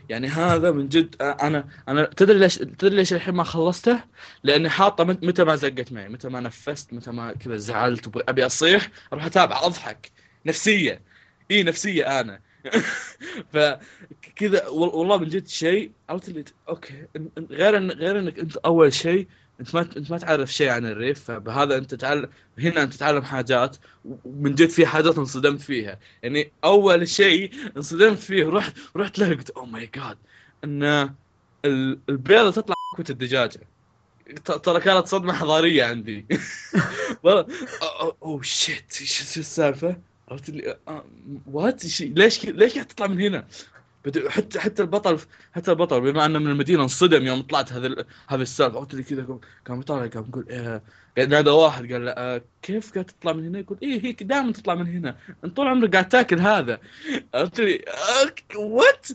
يعني 0.10 0.28
هذا 0.28 0.72
من 0.72 0.88
جد 0.90 1.16
أنا 1.22 1.68
أنا 1.88 2.06
تدري 2.06 2.40
ليش 2.40 2.56
تدري 2.56 2.96
ليش 2.96 3.14
الحين 3.14 3.34
ما 3.34 3.44
خلصته؟ 3.44 4.00
لأني 4.44 4.70
حاطه 4.70 5.04
مت- 5.04 5.24
متى 5.24 5.44
ما 5.44 5.56
زقت 5.56 5.92
معي 5.92 6.10
متى 6.10 6.30
ما 6.30 6.40
نفست 6.40 6.94
متى 6.94 7.12
ما 7.12 7.34
كذا 7.34 7.56
زعلت 7.58 8.16
وأبي 8.16 8.46
أصيح 8.46 8.90
أروح 9.14 9.26
أتابع 9.26 9.66
أضحك. 9.66 10.12
نفسية. 10.46 11.02
إي 11.52 11.64
نفسية 11.64 12.20
أنا. 12.20 12.42
فكذا 13.54 14.68
وال- 14.68 14.96
والله 14.96 15.18
من 15.18 15.28
جد 15.30 15.48
شيء 15.48 15.92
عرفت 16.10 16.30
اللي 16.30 16.44
أوكي 16.70 17.06
غير 17.52 17.78
إن 17.78 17.92
غير 17.92 18.20
إنك 18.20 18.40
أنت 18.40 18.58
أول 18.58 18.94
شيء 18.94 19.28
أنت 19.60 19.76
ما 19.76 19.82
أنت 19.82 20.12
ما 20.12 20.18
تعرف 20.18 20.54
شيء 20.54 20.70
عن 20.70 20.86
الريف 20.86 21.24
فبهذا 21.24 21.78
أنت 21.78 21.96
تتعلم 21.96 22.30
هنا 22.60 22.84
أنت 22.84 22.94
تتعلم 22.94 23.22
حاجات 23.22 23.78
ومن 24.26 24.56
جد 24.56 24.70
في 24.70 24.86
حاجات 24.86 25.18
انصدمت 25.18 25.62
فيها. 25.62 26.00
يعني 26.24 26.52
أول 26.64 27.08
شيء 27.08 27.52
انصدمت 27.78 28.18
فيه 28.20 28.50
رحت 28.50 28.74
رحت 28.96 29.20
له 29.20 29.30
قلت 29.30 29.50
oh 29.50 29.66
my 29.66 29.90
god 29.96 30.18
إن 30.64 30.84
ال- 31.66 32.00
البيضة 32.10 32.52
تطلع 32.52 32.76
كوت 32.98 33.10
الدجاجة. 33.10 33.62
ترى 34.46 34.80
كانت 34.80 35.08
صدمة 35.08 35.34
حضارية 35.34 35.84
عندي. 35.84 36.26
oh 38.24 38.42
shit 38.42 38.94
شو 38.94 39.40
السالفة؟ 39.40 39.96
عرفت 40.32 40.50
اللي 40.50 40.78
آه، 40.88 41.06
what 41.46 41.88
shi- 41.88 42.06
ليش 42.10 42.46
ليش 42.46 42.74
قاعد 42.74 42.86
تطلع 42.88 43.08
من 43.08 43.22
هنا؟ 43.22 43.48
حتى 44.28 44.60
حتى 44.60 44.82
البطل 44.82 45.20
حتى 45.54 45.72
البطل 45.72 46.02
بما 46.02 46.26
أنه 46.26 46.40
من 46.40 46.48
المدينة 46.48 46.84
انصدم 46.84 47.26
يوم 47.26 47.42
طلعت 47.42 47.74
هذا 47.74 48.06
هذا 48.28 48.42
السالفة. 48.42 48.80
عرفت 48.80 48.92
اللي 48.94 49.04
كذا 49.04 49.40
قام 49.68 49.80
يطالع 49.80 50.08
قام 50.08 50.26
يقول 50.30 50.46
قاعد 51.18 51.30
نادى 51.30 51.50
واحد 51.50 51.92
قال 51.94 52.06
له 52.06 52.12
آه 52.12 52.42
كيف 52.62 52.94
قاعد 52.94 53.06
تطلع 53.06 53.34
من 53.34 53.46
هنا؟ 53.46 53.60
يقول 53.60 53.78
إيه 53.84 54.06
هيك 54.06 54.24
دائما 54.24 54.52
تطلع 54.52 54.76
من 54.76 54.88
هنا. 54.88 55.18
أنت 55.44 55.56
طول 55.58 55.68
عمرك 55.68 55.92
قاعد 55.94 56.10
تاكل 56.10 56.40
هذا. 56.40 56.80
عرفت 57.34 57.60
لي 57.60 57.86
آه 57.88 58.58
what 58.58 59.08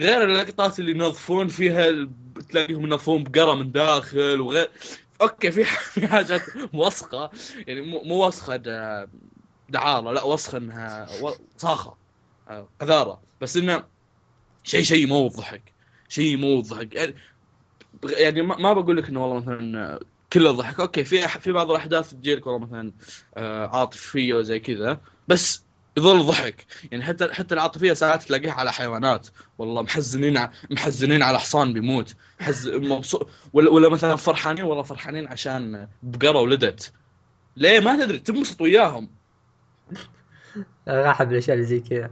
غير 0.00 0.24
اللقطات 0.24 0.78
اللي 0.78 0.90
ينظفون 0.92 1.48
فيها 1.48 2.08
تلاقيهم 2.48 2.84
ينظفون 2.86 3.24
بقرة 3.24 3.54
من 3.54 3.72
داخل 3.72 4.40
وغير 4.40 4.70
okay 5.22 5.50
في 5.50 5.64
حاجات 6.06 6.42
وسخه 6.72 7.30
يعني 7.66 7.80
مو 7.80 8.26
وسخه 8.26 8.56
دعارة 9.70 10.12
لا 10.12 10.24
وسخه 10.24 10.58
إنها 10.58 11.06
صاخة 11.56 11.94
آه، 12.48 12.68
قذارة. 12.80 13.20
بس 13.40 13.56
إنه 13.56 13.84
شيء 14.64 14.82
شيء 14.82 15.06
مو 15.06 15.28
ضحك 15.28 15.72
شيء 16.08 16.36
مو 16.36 16.60
ضحك. 16.60 16.94
يعني 16.94 17.14
يعني 18.04 18.42
ما 18.42 18.72
بقول 18.72 18.96
لك 18.96 19.08
إنه 19.08 19.22
والله 19.26 19.40
مثلا 19.40 20.00
كله 20.32 20.50
ضحك. 20.50 20.80
أوكي 20.80 21.04
في 21.04 21.28
في 21.28 21.52
بعض 21.52 21.70
الأحداث 21.70 22.10
تجيك 22.10 22.46
والله 22.46 22.66
مثلا 22.66 22.92
آه، 23.36 23.66
عاطفية 23.66 24.34
وزي 24.34 24.58
كذا 24.60 25.00
بس 25.28 25.64
يظل 25.96 26.22
ضحك. 26.26 26.66
يعني 26.92 27.04
حتى 27.04 27.32
حتى 27.34 27.54
العاطفية 27.54 27.92
ساعات 27.92 28.22
تلاقيها 28.22 28.52
على 28.52 28.72
حيوانات. 28.72 29.28
والله 29.58 29.82
محزنين 29.82 30.48
محزنين 30.70 31.22
على 31.22 31.38
حصان 31.38 31.72
بيموت. 31.72 32.14
حز 32.40 32.68
مبسوط 32.68 33.28
ولا 33.52 33.70
ولا 33.70 33.88
مثلا 33.88 34.16
فرحانين 34.16 34.64
والله 34.64 34.82
فرحانين 34.82 35.28
عشان 35.28 35.88
بقرة 36.02 36.40
ولدت. 36.40 36.92
ليه؟ 37.56 37.80
ما 37.80 38.04
تدري 38.04 38.18
تنبسط 38.18 38.60
وياهم. 38.60 39.19
احب 40.88 41.32
الاشياء 41.32 41.54
اللي 41.56 41.66
زي 41.66 41.80
كذا. 41.80 42.10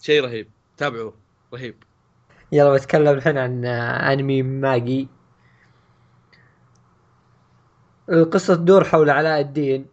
شيء 0.00 0.24
رهيب. 0.24 0.50
تابعوه. 0.76 1.14
رهيب. 1.54 1.74
يلا 2.52 2.72
بتكلم 2.72 3.08
الحين 3.08 3.38
عن 3.38 3.64
أنمي 3.64 4.42
ماجي. 4.42 5.08
القصة 8.08 8.54
تدور 8.54 8.84
حول 8.84 9.10
علاء 9.10 9.40
الدين. 9.40 9.86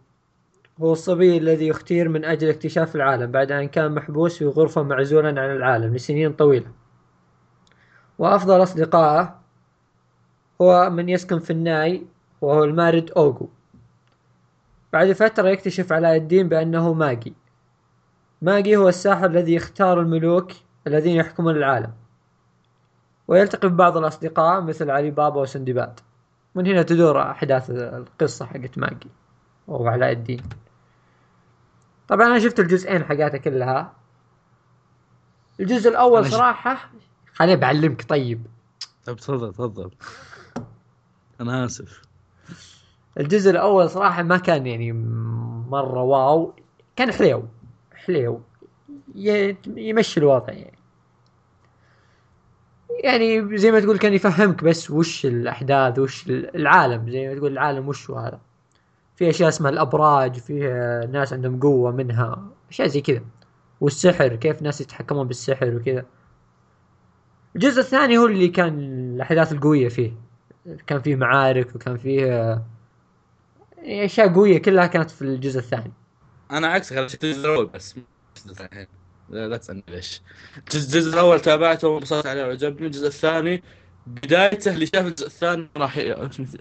هو 0.80 0.92
الصبي 0.92 1.38
الذي 1.38 1.70
اختير 1.70 2.08
من 2.08 2.24
أجل 2.24 2.48
اكتشاف 2.48 2.96
العالم 2.96 3.30
بعد 3.30 3.52
أن 3.52 3.68
كان 3.68 3.94
محبوس 3.94 4.38
في 4.38 4.46
غرفة 4.46 4.82
معزولا 4.82 5.28
عن 5.28 5.50
العالم 5.56 5.94
لسنين 5.94 6.32
طويلة. 6.32 6.72
وأفضل 8.18 8.62
أصدقائه 8.62 9.40
هو 10.60 10.90
من 10.90 11.08
يسكن 11.08 11.38
في 11.38 11.50
الناي 11.50 12.06
وهو 12.40 12.64
المارد 12.64 13.10
أوغو. 13.10 13.50
بعد 14.92 15.12
فترة 15.12 15.48
يكتشف 15.48 15.92
علاء 15.92 16.16
الدين 16.16 16.48
بأنه 16.48 16.92
ماجي. 16.92 17.34
ماجي 18.42 18.76
هو 18.76 18.88
الساحر 18.88 19.26
الذي 19.26 19.54
يختار 19.54 20.00
الملوك 20.00 20.52
الذين 20.86 21.16
يحكمون 21.16 21.56
العالم. 21.56 21.92
ويلتقي 23.28 23.68
ببعض 23.68 23.96
الأصدقاء 23.96 24.60
مثل 24.60 24.90
علي 24.90 25.10
بابا 25.10 25.40
وسندباد 25.40 26.00
من 26.54 26.66
هنا 26.66 26.82
تدور 26.82 27.22
أحداث 27.30 27.70
القصة 27.70 28.46
حقت 28.46 28.78
ماجي 28.78 29.10
وهو 29.68 29.88
علاء 29.88 30.12
الدين. 30.12 30.42
طبعا 32.08 32.26
أنا 32.26 32.38
شفت 32.38 32.60
الجزئين 32.60 33.04
حقاتها 33.04 33.38
كلها. 33.38 33.92
الجزء 35.60 35.90
الأول 35.90 36.20
أنا 36.20 36.30
صراحة 36.30 36.90
خليني 37.34 37.56
بعلمك 37.56 38.08
طيب. 38.08 38.46
طيب 39.06 39.16
تفضل 39.16 39.52
تفضل. 39.52 39.90
أنا 41.40 41.64
آسف. 41.64 42.09
الجزء 43.18 43.50
الأول 43.50 43.90
صراحة 43.90 44.22
ما 44.22 44.36
كان 44.36 44.66
يعني 44.66 44.92
مرة 45.70 46.02
واو 46.02 46.54
كان 46.96 47.12
حليو 47.12 47.44
حليو 47.94 48.40
يمشي 49.66 50.20
الوضع 50.20 50.52
يعني. 50.52 50.78
يعني 53.04 53.58
زي 53.58 53.70
ما 53.70 53.80
تقول 53.80 53.98
كان 53.98 54.14
يفهمك 54.14 54.64
بس 54.64 54.90
وش 54.90 55.26
الأحداث 55.26 55.98
وش 55.98 56.28
العالم 56.28 57.10
زي 57.10 57.28
ما 57.28 57.34
تقول 57.34 57.52
العالم 57.52 57.88
وش 57.88 58.10
هذا. 58.10 58.40
في 59.16 59.30
أشياء 59.30 59.48
اسمها 59.48 59.70
الأبراج 59.70 60.36
فيه 60.36 61.04
ناس 61.04 61.32
عندهم 61.32 61.60
قوة 61.60 61.90
منها 61.92 62.42
أشياء 62.70 62.88
زي 62.88 63.00
كذا. 63.00 63.22
والسحر 63.80 64.36
كيف 64.36 64.62
ناس 64.62 64.80
يتحكمون 64.80 65.26
بالسحر 65.26 65.76
وكذا. 65.76 66.04
الجزء 67.56 67.80
الثاني 67.80 68.18
هو 68.18 68.26
اللي 68.26 68.48
كان 68.48 68.78
الأحداث 69.14 69.52
القوية 69.52 69.88
فيه. 69.88 70.12
كان 70.86 71.00
فيه 71.00 71.16
معارك 71.16 71.74
وكان 71.74 71.96
فيه 71.96 72.62
اشياء 73.84 74.32
قويه 74.34 74.58
كلها 74.58 74.86
كانت 74.86 75.10
في 75.10 75.22
الجزء 75.22 75.58
الثاني. 75.58 75.92
أنا 76.50 76.66
عكسك 76.66 76.96
أنا 76.96 77.08
شفت 77.08 77.24
الجزء 77.24 77.40
الأول 77.40 77.66
بس. 77.66 77.94
لا 79.28 79.48
لا 79.48 79.56
تسألني 79.56 79.84
ليش. 79.88 80.22
الجزء 80.58 81.12
الأول 81.12 81.40
تابعته 81.40 81.88
وانبسطت 81.88 82.26
عليه 82.26 82.44
وعجبني. 82.44 82.86
الجزء 82.86 83.06
الثاني 83.06 83.62
بدايته 84.06 84.74
اللي 84.74 84.86
شاف 84.86 85.06
الجزء 85.06 85.26
الثاني 85.26 85.68
راح 85.76 85.98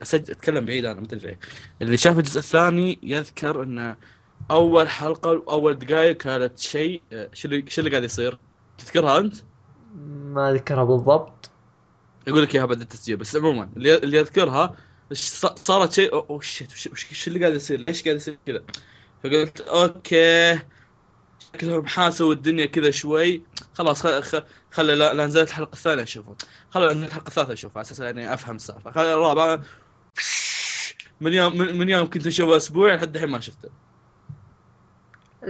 أسجل 0.02 0.32
أتكلم 0.32 0.66
بعيد 0.66 0.86
أنا 0.86 1.00
ما 1.00 1.08
تدري 1.08 1.38
اللي 1.82 1.98
شاف 1.98 2.18
الجزء 2.18 2.40
الثاني 2.40 3.00
يذكر 3.04 3.64
إن 3.64 3.96
أول 4.52 4.90
حلقة 4.90 5.32
وأول 5.32 5.80
دقائق 5.80 6.18
كانت 6.18 6.60
شيء 6.60 7.02
شو 7.34 7.48
اللي 7.48 7.66
شو 7.68 7.82
اللي 7.82 7.92
قاعد 7.92 8.04
يصير؟ 8.04 8.40
تذكرها 8.78 9.18
أنت؟ 9.18 9.36
ما 10.06 10.52
أذكرها 10.52 10.84
بالضبط. 10.84 11.50
يقول 12.28 12.44
لك 12.44 12.56
إياها 12.56 12.66
بعد 12.66 12.82
التسجيل 12.82 13.18
بس 13.18 13.36
عموما 13.36 13.70
اللي 13.78 14.18
يذكرها 14.18 14.76
صارت 15.13 15.94
شيء 15.94 16.13
oh 16.13 16.41
shit 16.41 16.72
وش, 16.72 17.28
اللي 17.28 17.39
قاعد 17.39 17.54
يصير؟ 17.54 17.86
ليش 17.88 18.04
قاعد 18.04 18.16
يصير 18.16 18.38
كذا؟ 18.46 18.63
فقلت 19.24 19.62
okay. 19.62 20.60
شكلهم 21.54 21.86
حاسوا 21.86 22.34
الدنيا 22.34 22.66
كذا 22.66 22.92
شوي. 22.92 23.44
خلاص 23.74 24.01
خل 24.01 24.44
خل 24.72 24.86
لا, 24.86 25.13
لا 25.13 25.25
نزلت 25.25 25.50
الحلقة 25.50 25.74
الثانية 25.74 26.04
اشوفها 26.04 26.36
خل 26.70 26.86
نزلت 26.86 27.08
الحلقة 27.08 27.28
الثالثة 27.28 27.54
اشوفها 27.54 27.78
على 27.78 27.86
أساس 27.86 28.01
إني 28.01 28.34
أفهم 28.34 28.56
السالفة. 28.56 28.92
خل 28.92 29.01
الرابعه 29.01 29.63
من 31.22 31.34
يوم 31.34 31.58
من, 31.58 31.89
يوم 31.89 32.10
كنت 32.10 32.28
أشوفه 32.28 32.58
أسبوع 32.58 32.96
لحد 32.96 33.16
الحين 33.16 33.30
ما 33.30 33.39
شفته. 33.39 33.70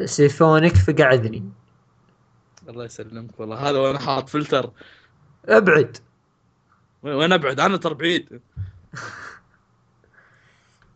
سيفونك 0.06 0.76
فقعدني. 0.76 1.52
الله 2.70 2.86
يسلمك 2.86 3.40
والله. 3.40 3.70
هذا 3.70 3.78
وأنا 3.78 4.00
حاط 4.00 4.30
فلتر؟ 4.30 4.72
أبعد. 5.46 5.98
وأنا 7.04 7.36
أبعد؟ 7.36 7.60
عنه 7.60 7.78
ترى 7.78 7.94
بعيد. 7.94 8.42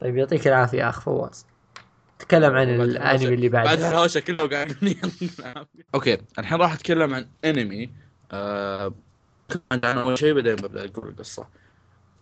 طيب 0.03 0.17
يعطيك 0.17 0.47
العافية 0.47 0.89
أخ 0.89 1.01
فواز. 1.01 1.45
تكلم 2.19 2.55
عن 2.55 2.77
بعد 2.77 2.89
الأنمي 2.89 3.33
اللي 3.33 3.49
بعد 3.49 3.65
بعده 3.65 3.89
الهوشه 3.89 4.19
كله 4.19 4.47
قاعدين 4.47 5.01
okay 5.95 6.17
الحين 6.39 6.57
راح 6.59 6.73
أتكلم 6.73 7.13
عن 7.13 7.27
أنمي. 7.45 7.89
آه... 8.31 8.93
عن 9.71 9.97
أول 9.97 10.17
شيء 10.17 10.33
بعدين 10.33 10.55
ببدأ 10.55 10.85
أقول 10.85 11.09
القصة. 11.09 11.47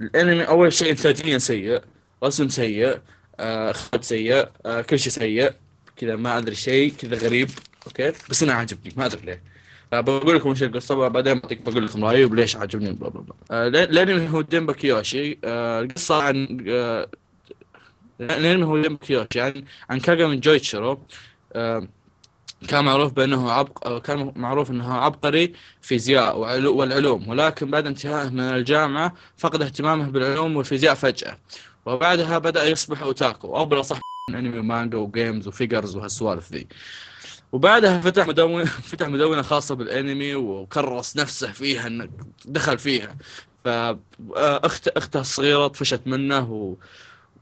الأنمي 0.02 0.44
أول 0.44 0.74
شيء 0.74 0.92
انتاجيا 0.92 1.38
سيء 1.38 1.82
رسم 2.24 2.50
سيء 2.50 3.00
آه... 3.40 3.72
اخراج 3.72 4.04
سيء 4.04 4.48
آه... 4.66 4.82
كل 4.82 5.00
شيء 5.00 5.12
سيء. 5.12 5.54
كذا 5.96 6.16
ما 6.16 6.38
أدري 6.38 6.56
شيء 6.56 6.94
كذا 6.94 7.18
غريب. 7.18 7.50
okay؟ 7.88 8.14
بس 8.30 8.44
أنا 8.44 8.54
عاجبني 8.54 8.94
ما 8.98 9.06
أدري 9.06 9.22
ليه. 9.22 9.42
بقول 9.92 10.36
لكم 10.36 10.50
وش 10.50 10.64
القصة 10.64 11.08
بعدين 11.08 11.40
بقول 11.40 11.86
لكم 11.86 12.06
رأيي 12.06 12.26
وليش 12.26 12.56
عجبني 12.56 12.92
blah 12.92 13.10
blah 13.10 13.22
blah. 13.22 13.34
آه، 13.52 13.68
الانمي 13.68 14.30
هو 14.30 14.42
ديمبا 14.42 14.74
كيوشي. 14.74 15.40
آه، 15.44 15.82
القصة 15.82 16.24
عن 16.24 16.58
الانمي 18.22 18.66
هو 18.66 18.82
ديمبا 18.82 19.06
كيوشي 19.06 19.42
عن 19.42 19.66
عن 19.90 20.00
كاغامي 20.00 20.40
جونيتشيرو 20.40 21.08
آه، 21.54 21.88
كان 22.68 22.86
معروف 22.86 23.14
بأنه 23.14 23.52
عبق 23.52 23.98
كان 23.98 24.34
معروف 24.36 24.72
أنه 24.72 24.94
عبقري 24.94 25.54
فيزياء 25.82 26.38
والعلوم. 26.68 27.28
ولكن 27.30 27.72
بعد 27.72 27.88
انتهائه 27.88 28.30
من 28.30 28.40
الجامعة 28.40 29.14
فقد 29.38 29.62
اهتمامه 29.62 30.10
بالعلوم 30.12 30.56
والفيزياء 30.58 30.96
فجأة. 30.96 31.38
وبعدها 31.86 32.38
بدأ 32.40 32.64
يصبح 32.70 33.02
أوتاكو. 33.02 33.48
وابرز 33.48 33.86
صح 33.86 34.00
أنمي 34.30 34.60
ومانجا 34.60 34.98
و 34.98 35.06
games 35.06 35.48
و 35.48 35.54
figures 35.54 35.96
وهالسوالف 35.96 36.52
ذي. 36.54 36.68
وبعدها 37.52 38.02
فتح 38.02 38.28
مدونة 38.28 38.66
فتح 38.92 39.08
مدونة 39.08 39.42
خاصة 39.42 39.76
بالأنمي 39.76 40.36
وكرس 40.36 41.18
نفسه 41.18 41.52
فيها 41.52 41.88
إنه 41.88 42.10
دخل 42.46 42.78
فيها. 42.80 43.18
فاخت 43.66 44.88
أخته 44.88 45.20
الصغيرة 45.22 45.68
طفشت 45.68 46.02
منه 46.08 46.78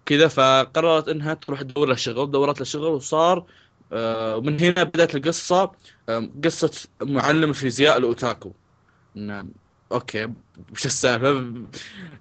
وكذا 0.09 0.27
فقررت 0.27 1.09
إنها 1.09 1.33
تروح 1.33 1.61
تدور 1.61 1.87
له 1.87 1.95
شغل 1.95 2.31
دورت 2.31 2.59
له 2.59 2.65
شغل 2.65 2.83
وصار 2.85 3.45
آه، 3.93 4.37
ومن 4.37 4.59
هنا 4.61 4.83
بدأت 4.83 5.15
القصة 5.15 5.71
آه، 6.09 6.29
قصة 6.43 6.87
معلم 7.01 7.49
الفيزياء 7.49 7.97
الأوتاكو. 7.97 8.51
انه 9.17 9.45
okay. 9.91 10.27
وش 10.71 10.85
السالفة؟ 10.85 11.53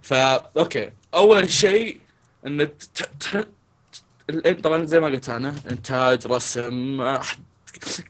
فا 0.02 0.50
okay. 0.56 0.92
أول 1.14 1.50
شيء 1.50 2.00
إن 2.46 2.68
طبعا 4.62 4.84
زي 4.84 5.00
ما 5.00 5.06
قلت 5.06 5.28
أنا 5.28 5.54
إنتاج 5.70 6.26
رسم 6.26 7.04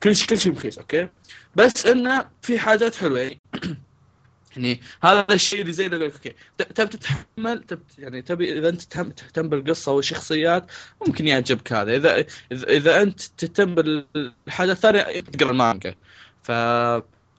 كل 0.02 0.16
شيء 0.16 0.26
كل 0.28 0.38
شيء 0.38 0.52
رخيص 0.52 0.78
okay. 0.78 1.08
بس 1.56 1.86
إنه 1.86 2.28
في 2.42 2.58
حاجات 2.58 2.94
حلوة. 2.94 3.18
يعني 3.18 3.40
يعني 4.58 4.80
هذا 5.02 5.26
الشيء 5.30 5.60
اللي 5.60 5.72
زي 5.72 5.86
اللي 5.86 5.96
أقول 5.96 6.08
لك 6.08 6.14
okay 6.14 6.34
تبي 6.74 6.88
تتحمل 6.88 7.62
تب 7.68 7.82
يعني 7.98 8.22
تبي 8.22 8.58
إذا 8.58 8.68
أنت 8.68 8.82
تهتم, 8.82 9.48
بالقصة 9.48 9.92
والشخصيات 9.92 10.66
ممكن 11.06 11.26
يعجبك 11.26 11.72
هذا. 11.72 11.96
إذا 11.96 12.26
إذا, 12.52 13.02
أنت 13.02 13.20
تهتم 13.22 13.74
بالحاجة 13.74 14.72
الثانية 14.72 15.20
تقرأ 15.20 15.50
المانجا. 15.50 15.94
ف 16.42 16.50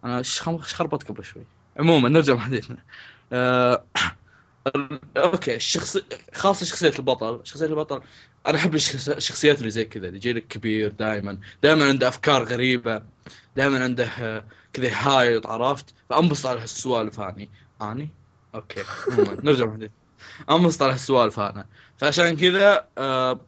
أنا 0.04 0.24
خربطت 0.62 1.10
قبل 1.10 1.24
شوي. 1.26 1.44
عموما 1.78 2.10
نرجع 2.10 2.34
لحديثنا 2.34 2.78
آه... 3.34 3.86
okay 5.18 5.56
الشخص 5.56 5.98
خاصة 6.34 6.66
شخصية 6.66 6.94
البطل. 7.00 7.42
شخصية 7.44 7.66
البطل 7.66 8.02
أنا 8.48 8.58
أحب 8.58 8.76
الشخص- 8.76 9.10
الشخصيات 9.10 9.60
اللي 9.60 9.70
زي 9.70 9.86
كذا 9.86 10.08
اللي 10.08 10.18
يجي 10.18 10.34
لك 10.34 10.48
كبير 10.48 10.90
دائما 10.92 11.40
دائما 11.64 11.86
عنده 11.90 12.08
أفكار 12.08 12.44
غريبة 12.44 13.04
دائما 13.56 13.84
عنده 13.84 14.04
آه، 14.06 14.48
كذا 14.74 14.90
هايط 14.94 15.48
عرفت؟ 15.48 15.94
فأنبسط 16.10 16.46
على 16.46 16.60
هالسوالف 16.62 17.20
هاني. 17.20 17.52
اني 17.82 18.16
okay 18.56 18.86
نرجع 19.44 19.78
أنبسط 20.52 20.82
على 20.84 20.94
هالسوالف 20.94 21.40
أنا. 21.40 21.70
فعشان 21.98 22.38
كذا 22.38 22.90
آه... 22.98 23.48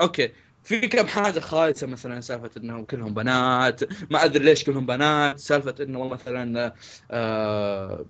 okay 0.00 0.32
في 0.62 0.88
كم 0.88 1.06
حاجة 1.06 1.40
خايسة 1.40 1.86
مثلا 1.86 2.20
سالفة 2.20 2.50
إنهم 2.56 2.84
كلهم 2.84 3.14
بنات 3.14 3.80
ما 4.12 4.24
أدري 4.24 4.44
ليش 4.44 4.64
كلهم 4.64 4.86
بنات 4.86 5.38
سالفة 5.38 5.74
إنه 5.80 6.08
مثلا 6.08 6.74
آه... 7.10 8.06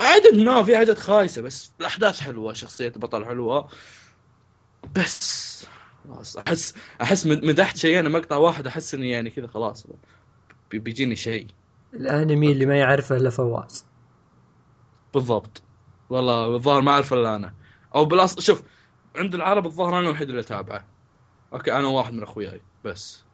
عادة 0.00 0.30
نو 0.44 0.64
في 0.64 0.76
حاجات 0.76 0.98
خايسة 0.98 1.42
بس 1.42 1.72
الأحداث 1.80 2.20
حلوة 2.20 2.52
شخصية 2.52 2.88
البطل 2.96 3.24
حلوة. 3.24 3.68
بس 4.96 5.66
خلاص 6.04 6.36
أحس 6.36 6.74
أحس 7.02 7.26
مد- 7.26 7.44
مدحت 7.44 7.76
شيء 7.76 7.98
أنا 8.00 8.08
مقطع 8.08 8.36
واحد 8.36 8.66
أحس 8.66 8.94
إني 8.94 9.10
يعني 9.10 9.30
كذا 9.30 9.46
خلاص 9.46 9.86
بي- 10.70 10.78
بيجيني 10.78 11.16
شيء. 11.16 11.46
الأنمي 11.94 12.52
اللي 12.52 12.66
ما 12.66 12.78
يعرفه 12.78 13.16
إلا 13.16 13.30
فواز. 13.30 13.86
بالضبط. 15.14 15.62
والله 16.10 16.54
الظاهر 16.56 16.80
ما 16.80 16.90
اعرف 16.90 17.12
إلا 17.12 17.36
أنا. 17.36 17.54
أو 17.94 18.04
بالاصل 18.04 18.42
شوف 18.42 18.62
عند 19.16 19.34
العرب 19.34 19.66
الظاهر 19.66 19.98
أنا 19.98 20.00
الوحيد 20.08 20.28
اللي 20.28 20.40
أتابعه. 20.40 20.84
okay 21.52 21.72
أنا 21.72 21.86
واحد 21.88 22.12
من 22.12 22.22
أخوياي 22.22 22.60
بس. 22.84 23.25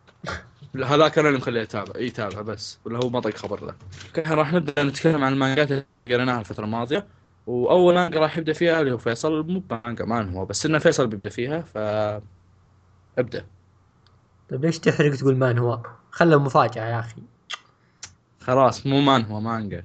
هذاك 0.85 1.19
أنا 1.19 1.29
اللي 1.29 1.39
مخليه 1.39 1.61
يتابع 1.61 2.01
يتابع 2.01 2.41
بس 2.43 2.79
ولا 2.85 2.99
هو 2.99 3.09
ما 3.11 3.21
طق 3.21 3.37
خبر 3.37 3.65
له. 3.65 3.75
راح 4.35 4.53
نبدأ 4.53 4.83
نتكلم 4.83 5.25
عن 5.25 5.33
المانجات 5.33 5.71
اللي 5.71 5.85
قريناها 6.09 6.41
الفترة 6.41 6.65
الماضية. 6.65 7.07
وأول 7.47 7.95
مانجا 7.95 8.21
راح 8.21 8.39
يبدأ 8.39 8.53
فيها 8.53 8.81
اللي 8.81 8.93
هو 8.93 8.99
فيصل 8.99 9.47
مو 9.53 9.63
مانجا 9.71 10.05
مانهوا 10.05 10.45
بس 10.45 10.67
إنه 10.67 10.79
فيصل 10.79 11.07
بيبدأ 11.07 11.31
فيها 11.31 11.61
ف 11.61 11.77
ابدأ. 13.19 13.47
طيب 14.51 14.65
ليش 14.65 14.79
تحرق 14.79 15.15
تقول 15.15 15.37
مانهوا؟ 15.37 15.83
خله 16.11 16.39
مفاجأة 16.39 16.85
يا 16.85 17.01
أخي. 17.01 17.23
خلاص 18.41 18.87
مو 18.87 19.01
مانهوا 19.01 19.41
مانجا. 19.41 19.85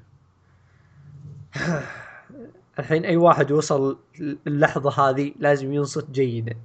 الحين 2.80 3.06
أي 3.06 3.18
واحد 3.18 3.52
وصل 3.52 3.98
اللحظة 4.48 5.10
هذه 5.10 5.34
لازم 5.40 5.74
ينصت 5.74 6.10
جيدا. 6.12 6.56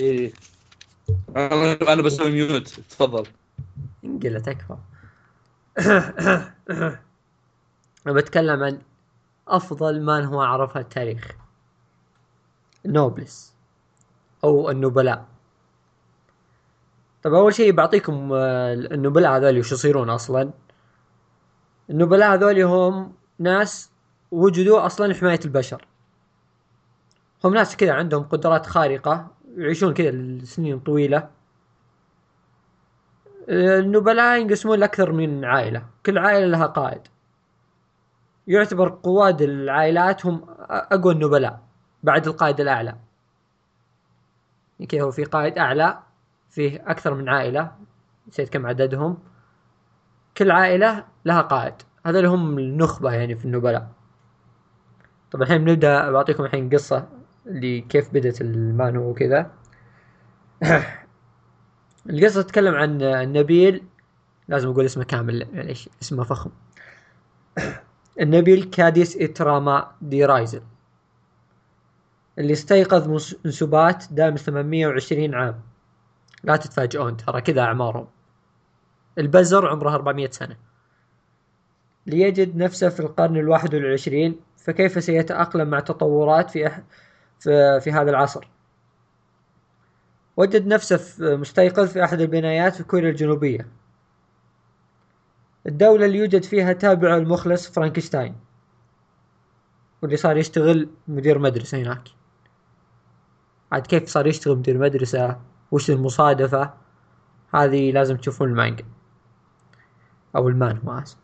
إيه. 0.00 0.32
أنا 1.36 2.02
بسوي 2.02 2.30
mute 2.30 2.68
تفضل. 2.68 3.26
انقلع 4.04 4.38
تكفى 4.38 4.76
بتكلم 8.06 8.62
عن 8.62 8.78
أفضل 9.48 10.02
مانهوا 10.02 10.40
عرفها 10.40 10.82
التاريخ. 10.82 11.30
نوبلس 12.86 13.54
أو 14.44 14.70
النبلاء. 14.70 15.26
طب 17.22 17.34
أول 17.34 17.54
شيء 17.54 17.72
بعطيكم 17.72 18.32
آه، 18.32 18.74
النبلاء 18.74 19.36
هذول 19.36 19.58
وش 19.58 19.72
يصيرون 19.72 20.10
أصلا؟ 20.10 20.50
النبلاء 21.90 22.34
هذول 22.34 22.60
هم 22.62 23.12
ناس 23.38 23.90
وجدوا 24.30 24.86
أصلا 24.86 25.06
لحماية 25.06 25.40
البشر. 25.44 25.86
هم 27.44 27.54
ناس 27.54 27.76
كذا 27.76 27.92
عندهم 27.92 28.22
قدرات 28.22 28.66
خارقة 28.66 29.35
يعيشون 29.56 29.94
كذا 29.94 30.10
لسنين 30.10 30.80
طويلة. 30.80 31.30
النبلاء 33.48 34.40
ينقسمون 34.40 34.78
لأكثر 34.78 35.12
من 35.12 35.44
عائلة. 35.44 35.86
كل 36.06 36.18
عائلة 36.18 36.46
لها 36.46 36.66
قائد. 36.66 37.00
يعتبر 38.46 38.88
قواد 39.02 39.42
العائلات 39.42 40.26
هم 40.26 40.44
أقوى 40.70 41.12
النبلاء 41.12 41.62
بعد 42.02 42.26
القائد 42.26 42.60
الأعلى. 42.60 42.96
كذا 44.88 45.02
هو 45.02 45.10
في 45.10 45.24
قائد 45.24 45.58
أعلى 45.58 45.98
فيه 46.50 46.90
أكثر 46.90 47.14
من 47.14 47.28
عائلة 47.28 47.72
نسيت 48.28 48.48
كم 48.48 48.66
عددهم. 48.66 49.18
كل 50.36 50.50
عائلة 50.50 51.04
لها 51.24 51.40
قائد. 51.40 51.74
هذول 52.06 52.26
هم 52.26 52.58
النخبة 52.58 53.12
يعني 53.12 53.34
في 53.34 53.44
النبلاء. 53.44 53.88
طب 55.30 55.42
الحين 55.42 55.64
بنبدأ 55.64 56.10
بعطيكم 56.10 56.44
الحين 56.44 56.70
قصة. 56.70 57.08
اللي 57.46 57.80
كيف 57.80 58.14
بدت 58.14 58.40
المانو 58.40 59.10
وكذا. 59.10 59.50
القصة 62.10 62.42
تتكلم 62.42 62.74
عن 62.74 63.02
النبيل 63.02 63.84
لازم 64.48 64.68
أقول 64.68 64.84
اسمه 64.84 65.04
كامل 65.04 65.46
معليش 65.52 65.88
اسمه 66.02 66.24
فخم. 66.24 66.50
النبيل 68.20 68.64
كاديس 68.64 69.16
إتراما 69.16 69.92
دي 70.02 70.24
رايزل. 70.24 70.62
اللي 72.38 72.52
استيقظ 72.52 73.08
من 73.44 73.50
سبات 73.50 74.04
دام 74.10 74.36
820 74.36 75.34
عام. 75.34 75.60
لا 76.44 76.56
تتفاجئون 76.56 77.16
ترى 77.16 77.40
كذا 77.40 77.60
أعمارهم. 77.60 78.06
البزر 79.18 79.68
عمره 79.68 79.94
400 79.94 80.30
سنة. 80.30 80.56
ليجد 82.06 82.56
نفسه 82.56 82.88
في 82.88 83.00
القرن 83.00 83.36
الواحد 83.36 83.74
والعشرين 83.74 84.40
فكيف 84.56 85.04
سيتأقلم 85.04 85.68
مع 85.68 85.80
تطورات 85.80 86.50
في. 86.50 86.82
في, 87.40 87.80
في 87.80 87.92
هذا 87.92 88.10
العصر. 88.10 88.48
وجد 90.36 90.66
نفسه 90.66 91.00
مستيقظ 91.36 91.88
في 91.88 92.04
أحد 92.04 92.20
البنايات 92.20 92.74
في 92.74 92.84
كوريا 92.84 93.10
الجنوبية. 93.10 93.68
الدولة 95.66 96.06
اللي 96.06 96.18
يوجد 96.18 96.42
فيها 96.42 96.72
تابعه 96.72 97.16
المخلص 97.16 97.70
فرانكشتاين. 97.70 98.36
واللي 100.02 100.16
صار 100.16 100.36
يشتغل 100.36 100.88
مدير 101.08 101.38
مدرسة 101.38 101.78
هناك. 101.78 102.08
عاد 103.72 103.86
كيف 103.86 104.08
صار 104.08 104.26
يشتغل 104.26 104.56
مدير 104.56 104.78
مدرسة؟ 104.78 105.40
وش 105.70 105.90
المصادفة؟ 105.90 106.74
هذه 107.54 107.92
لازم 107.92 108.16
تشوفون 108.16 108.48
المانجا. 108.48 108.84
أو 110.36 110.48
المانهوا 110.48 111.02
اسف 111.02 111.18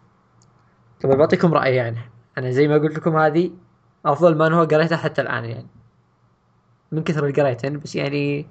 طبعا 1.00 1.16
بعطيكم 1.16 1.54
رأيي 1.54 1.76
يعني. 1.76 1.98
أنا 2.38 2.50
زي 2.50 2.68
ما 2.68 2.74
قلت 2.74 2.96
لكم 2.96 3.16
هذه 3.16 3.50
أفضل 4.06 4.38
مانهوا 4.38 4.64
قريتها 4.64 4.96
حتى 4.96 5.22
الآن 5.22 5.44
يعني. 5.44 5.81
من 6.92 7.04
كثر 7.04 7.26
اللي 7.26 7.42
قريتها 7.42 7.70
بس 7.70 7.96
يعني 7.96 8.46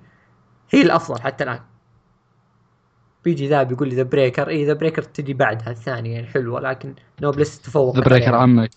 هي 0.70 0.82
الأفضل 0.82 1.22
حتى 1.22 1.44
الآن. 1.44 1.60
بيجي 3.24 3.48
ذا 3.48 3.64
بيقول 3.64 3.90
لي 3.90 3.96
The 3.96 4.04
Breaker 4.04 4.50
اي 4.50 4.66
The 4.66 4.74
Breaker 4.74 5.02
تجي 5.02 5.34
بعدها 5.34 5.72
الثانية 5.72 6.14
يعني 6.14 6.28
حلوة 6.28 6.60
لكن 6.60 6.96
نوبلس 7.22 7.62
تفوق 7.62 7.96
The 7.96 8.02
Breaker 8.02 8.36
عمك. 8.36 8.72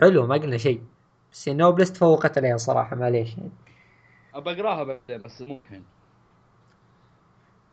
حلو 0.00 0.26
ما 0.26 0.34
قلنا 0.34 0.56
شيء. 0.56 0.82
بس 1.32 1.46
يعني 1.46 1.58
نوبلس 1.58 1.92
تفوقت 1.92 2.38
عليها 2.38 2.56
صراحة 2.56 2.96
معليش. 2.96 3.36
يعني 3.36 3.50
أبى 4.34 4.50
أقراها 4.50 4.84
بعدين 4.84 5.22
بس 5.22 5.42
ممكن. 5.42 5.82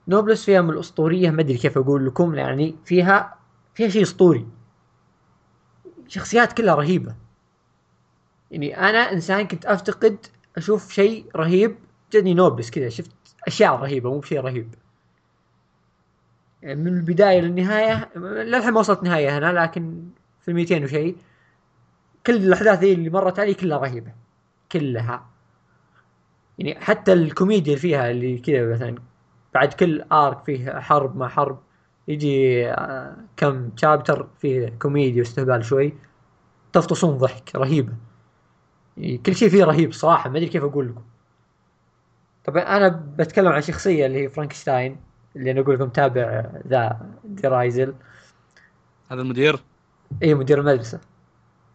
نوبلس 0.08 0.46
فيها 0.46 0.62
من 0.62 0.70
الأسطورية 0.70 1.30
ما 1.30 1.42
أدري 1.42 1.58
كيف 1.58 1.78
أقول 1.78 2.06
لكم 2.06 2.36
يعني 2.36 2.76
فيها 2.86 3.38
فيها 3.74 3.90
شيء 3.90 4.02
أسطوري. 4.02 4.48
شخصيات 6.08 6.54
كلها 6.54 6.76
رهيبة. 6.76 7.16
يعني 8.52 8.78
أنا 8.78 9.12
إنسان 9.12 9.48
كنت 9.48 9.66
أفتقد 9.66 10.26
أشوف 10.58 10.92
شيء 10.92 11.26
رهيب 11.36 11.76
جاني 12.12 12.34
نوبلس 12.34 12.72
كذا 12.72 12.90
شفت 12.90 13.12
أشياء 13.48 13.76
رهيبة 13.76 14.10
مو 14.10 14.20
بشيء 14.20 14.40
رهيب. 14.42 14.76
يعني 16.62 16.82
من 16.82 16.88
البداية 16.88 17.42
للنهاية 17.42 18.10
للحين 18.16 18.74
ما 18.74 18.80
وصلت 18.80 19.04
نهاية 19.04 19.38
هنا 19.38 19.64
لكن 19.64 20.10
في 20.42 20.54
200 20.54 20.84
وشيء 20.84 21.18
كل 22.28 22.36
الأحداث 22.36 22.80
ذي 22.80 22.94
اللي 22.94 23.10
مرت 23.10 23.40
علي 23.40 23.54
كلها 23.54 23.78
رهيبة. 23.78 24.12
كلها. 24.72 25.26
يعني 26.60 26.80
حتى 26.82 27.14
الكوميديا 27.14 27.74
اللي 27.74 27.82
فيها 27.82 28.12
اللي 28.12 28.40
كذا 28.40 28.74
مثلا 28.74 28.96
بعد 29.54 29.74
كل 29.74 30.02
ارك 30.12 30.44
فيه 30.46 30.80
حرب 30.80 31.18
ما 31.18 31.28
حرب 31.28 31.60
يجي 32.08 32.68
آه، 32.72 33.18
كم 33.38 33.70
chapter 33.76 34.28
فيه 34.40 34.70
كوميديا 34.80 35.20
واستهبال 35.22 35.66
شوي 35.66 35.94
تفطسون 36.74 37.18
ضحك 37.18 37.56
رهيبة. 37.56 37.94
كل 39.26 39.36
شيء 39.36 39.50
فيه 39.50 39.64
رهيب 39.64 39.94
صراحة 39.94 40.30
ما 40.30 40.38
أدري 40.38 40.50
كيف 40.50 40.64
أقول 40.64 40.90
لكم. 40.90 41.02
طبعا 42.46 42.62
أنا 42.62 42.88
بتكلم 43.18 43.48
عن 43.48 43.62
شخصية 43.62 44.06
اللي 44.06 44.24
هي 44.24 44.30
فرانكشتاين 44.30 44.98
اللي 45.36 45.52
أنا 45.52 45.62
أقول 45.62 45.76
لكم 45.76 45.90
تابع 45.90 46.46
ذا 46.68 47.10
دي 47.24 47.48
رايزل 47.48 47.96
هذا 49.12 49.22
المدير؟ 49.22 49.64
اي 50.24 50.34
مدير 50.34 50.60
المدرسة. 50.60 51.00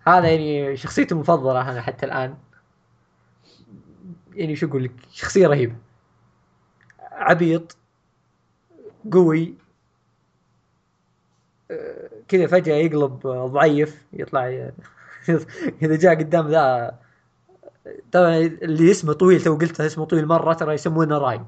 هذا 0.07 0.29
يعني 0.31 0.77
شخصيتي 0.77 1.15
المفضلة 1.15 1.71
أنا 1.71 1.83
حتى 1.83 2.07
الآن. 2.07 2.35
يعني 4.35 4.57
شو 4.57 4.67
أقول 4.67 4.85
لك؟ 4.85 4.93
شخصية 5.11 5.47
رهيبة. 5.47 5.77
عبيط 7.13 7.77
قوي 9.13 9.55
كذا 12.29 12.47
فجأة 12.47 12.75
يقلب 12.75 13.19
ضعيف 13.27 14.07
يطلع 14.13 14.47
إذا 15.83 15.97
جاء 15.97 16.15
قدام 16.15 16.49
ذا 16.49 16.99
طبعا 18.13 18.37
اللي 18.37 18.91
اسمه 18.91 19.13
طويل 19.13 19.43
تو 19.43 19.55
قلتها 19.57 19.87
اسمه 19.87 20.05
طويل 20.05 20.27
مرة 20.27 20.53
ترى 20.53 20.75
يسمونه 20.75 21.19
راي. 21.19 21.41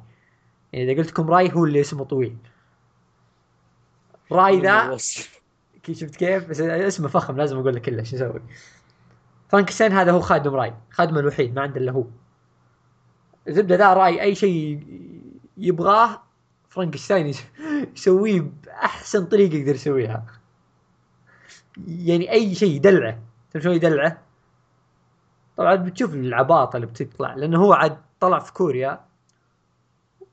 يعني 0.72 0.92
إذا 0.92 1.00
قلت 1.02 1.10
لكم 1.10 1.30
راي 1.30 1.52
هو 1.54 1.64
اللي 1.64 1.80
اسمه 1.80 2.04
طويل. 2.04 2.36
راي 4.32 4.60
ذا 4.60 4.96
كي 5.82 5.94
شفت 5.94 6.16
كيف؟ 6.16 6.48
بس 6.48 6.60
اسمه 6.60 7.08
فخم 7.08 7.36
لازم 7.36 7.58
أقول 7.58 7.74
لك 7.74 7.88
الا 7.88 8.02
شو 8.02 8.16
أسوي؟ 8.16 8.42
فرانكشتاين 9.48 9.92
هذا 9.92 10.12
هو 10.12 10.20
خادم 10.20 10.54
راي 10.54 10.74
خادمه 10.90 11.20
الوحيد 11.20 11.54
ما 11.54 11.62
عنده 11.62 11.80
إلا 11.80 11.92
هو. 11.92 12.04
زبدة 13.48 13.76
ذا 13.76 13.92
راي 13.94 14.22
أي 14.22 14.34
شيء 14.34 14.80
يبغاه 15.56 16.22
فرانكشتاين 16.68 17.34
يسويه 17.96 18.40
بأحسن 18.64 19.26
طريقة 19.26 19.54
يقدر 19.56 19.74
يسويها. 19.74 20.26
يعني 21.86 22.32
أي 22.32 22.54
شيء 22.54 22.76
يدلعه 22.76 23.22
تعرف 23.50 23.64
شلون 23.64 23.76
يدلعه؟ 23.76 24.23
طبعا 25.56 25.74
بتشوف 25.74 26.14
العباطة 26.14 26.76
اللي 26.76 26.86
بتطلع 26.86 27.34
لأنه 27.34 27.58
هو 27.64 27.72
عاد 27.72 27.96
طلع 28.20 28.38
في 28.38 28.52
كوريا 28.52 29.00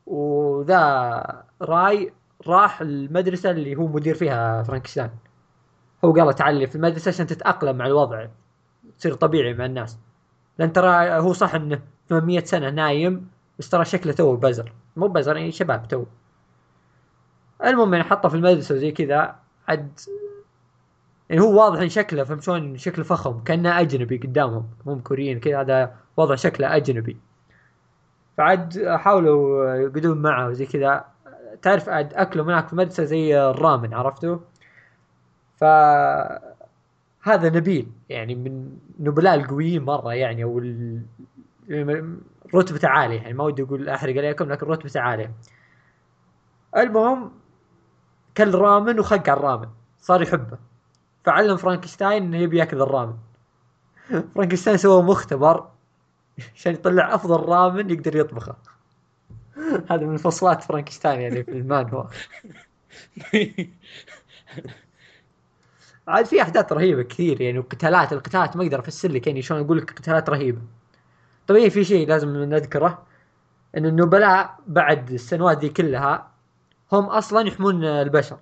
وذا 0.06 1.44
راي 1.62 2.14
راح 2.48 2.82
المدرسة 2.82 3.52
اللي 3.52 3.76
هو 3.76 3.88
مدير 3.88 4.16
فيها 4.16 4.64
فرانكشتاين. 4.64 5.12
هو 6.06 6.14
قال 6.14 6.36
تعال 6.36 6.68
في 6.68 6.76
المدرسة 6.76 7.10
عشان 7.10 7.28
تتأقلم 7.28 7.78
مع 7.78 7.86
الوضع 7.88 8.28
تصير 8.98 9.14
طبيعي 9.14 9.54
مع 9.54 9.66
الناس. 9.66 9.98
لأن 10.60 10.74
ترى 10.74 11.20
هو 11.20 11.34
صح 11.34 11.56
إنه 11.56 11.82
800 12.10 12.40
سنة 12.46 12.70
نايم 12.70 13.30
بس 13.60 13.70
ترى 13.70 13.86
شكله 13.86 14.14
تو 14.14 14.36
بزر. 14.36 14.74
مو 14.96 15.08
بزر 15.08 15.38
يعني 15.38 15.52
شباب 15.52 15.88
تو 15.88 16.06
المهم 17.66 17.94
يعني 17.94 18.06
حطه 18.06 18.30
في 18.30 18.36
المدرسة 18.36 18.76
وزي 18.76 18.92
كذا 18.92 19.36
عد 19.68 20.00
يعني 21.32 21.44
هو 21.44 21.60
واضح 21.64 21.80
إن 21.82 21.90
شكله 21.90 22.24
فهمت 22.24 22.44
شلون 22.44 22.78
شكله 22.78 23.04
فخم 23.04 23.44
كأنه 23.44 23.80
أجنبي 23.80 24.18
قدامهم 24.18 24.70
مو 24.86 25.00
كوريين 25.02 25.40
كذا 25.40 25.62
هذا 25.62 25.96
وضع 26.18 26.36
شكله 26.36 26.76
أجنبي. 26.76 27.18
فعاد 28.38 28.88
حاولوا 28.88 29.76
يقعدون 29.76 30.22
معه 30.22 30.48
وزي 30.48 30.66
كذا. 30.66 31.06
تعرف 31.62 31.90
عاد 31.90 32.14
اكلهم 32.14 32.50
هناك 32.50 32.68
في 32.68 32.74
المدرسة 32.74 33.04
زي 33.04 33.40
الرامن 33.50 33.94
عرفتوا؟ 33.94 34.38
ف 35.56 35.64
هذا 37.24 37.50
نبيل 37.50 37.92
يعني 38.10 38.36
من 38.36 38.78
نبلاء 39.00 39.36
القويين 39.36 39.84
مرة 39.84 40.14
يعني 40.14 40.44
أو 40.44 40.62
رتبته 42.56 42.88
عالية 42.88 43.22
يعني 43.22 43.34
ما 43.34 43.44
ودي 43.44 43.64
أقول 43.64 43.90
أحرق 43.90 44.18
عليكم 44.18 44.52
لكن 44.52 44.68
رتبته 44.68 45.00
عالية. 45.00 45.32
المهم 46.78 47.32
كل 48.38 48.56
رامن 48.56 49.00
وخق 49.00 49.30
على 49.30 49.40
الرامن 49.40 49.70
صار 50.00 50.22
يحبه. 50.22 50.71
فعلم 51.24 51.58
فرانكشتاين 51.58 52.24
إنه 52.24 52.38
يبي 52.38 52.58
يأكل 52.58 52.82
الرامن. 52.82 53.14
فرانكشتاين 54.36 54.78
سوى 54.78 55.04
مختبر 55.04 55.70
عشان 56.56 56.74
يطلع 56.74 57.16
أفضل 57.16 57.50
رامن 57.50 57.90
يقدر 57.90 58.16
يطبخه. 58.16 58.56
هذا 59.90 60.06
من 60.06 60.18
فصلات 60.18 60.64
فرانكشتاين 60.64 61.22
يعني 61.22 61.44
في 61.44 61.52
المانهوا. 61.52 62.08
عاد 66.08 66.26
في 66.26 66.42
أحداث 66.42 66.72
رهيبة 66.72 67.04
كثير 67.04 67.42
يعني 67.42 67.60
وقتالات 67.60 68.14
القتالات 68.14 68.58
ما 68.58 68.64
أقدر 68.64 68.80
أفسر 68.80 69.12
لك 69.12 69.28
يعني 69.28 69.42
شلون 69.42 69.62
أقول 69.62 69.78
لك 69.78 69.92
قتالات 69.92 70.30
رهيبة. 70.30 70.62
طبيعي 71.48 71.70
في 71.70 71.84
شيء 71.84 72.08
لازم 72.08 72.38
نذكره 72.38 73.04
ان 73.78 73.86
النبلاء 73.86 74.60
بعد 74.68 75.12
السنوات 75.12 75.58
دي 75.58 75.70
كلها 75.70 76.32
هم 76.92 77.06
أصلا 77.06 77.48
يحمون 77.48 77.84
البشر. 77.84 78.38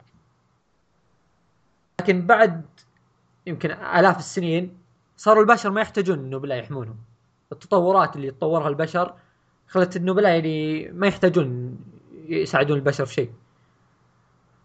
لكن 1.99 2.27
بعد 2.27 2.65
يمكن 3.47 3.71
آلاف 3.71 4.17
السنين 4.19 4.77
صاروا 5.17 5.41
البشر 5.41 5.69
ما 5.69 5.81
يحتاجون 5.81 6.19
النبلاء 6.19 6.59
يحمونهم. 6.59 6.97
التطورات 7.51 8.15
اللي 8.15 8.31
تطورها 8.31 8.67
البشر 8.67 9.13
خلت 9.67 9.95
النبلاء 9.95 10.31
يعني 10.31 10.89
ما 10.91 11.07
يحتاجون 11.07 11.77
يساعدون 12.13 12.77
البشر 12.77 13.05
في 13.05 13.13
شيء. 13.13 13.31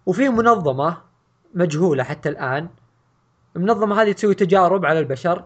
وفي 0.07 0.29
منظمة 0.29 1.03
مجهولة 1.55 2.03
حتى 2.03 2.29
الآن. 2.29 2.68
المنظمة 3.57 4.03
هذه 4.03 4.12
تسوي 4.12 4.35
تجارب 4.35 4.87
على 4.87 4.99
البشر. 4.99 5.44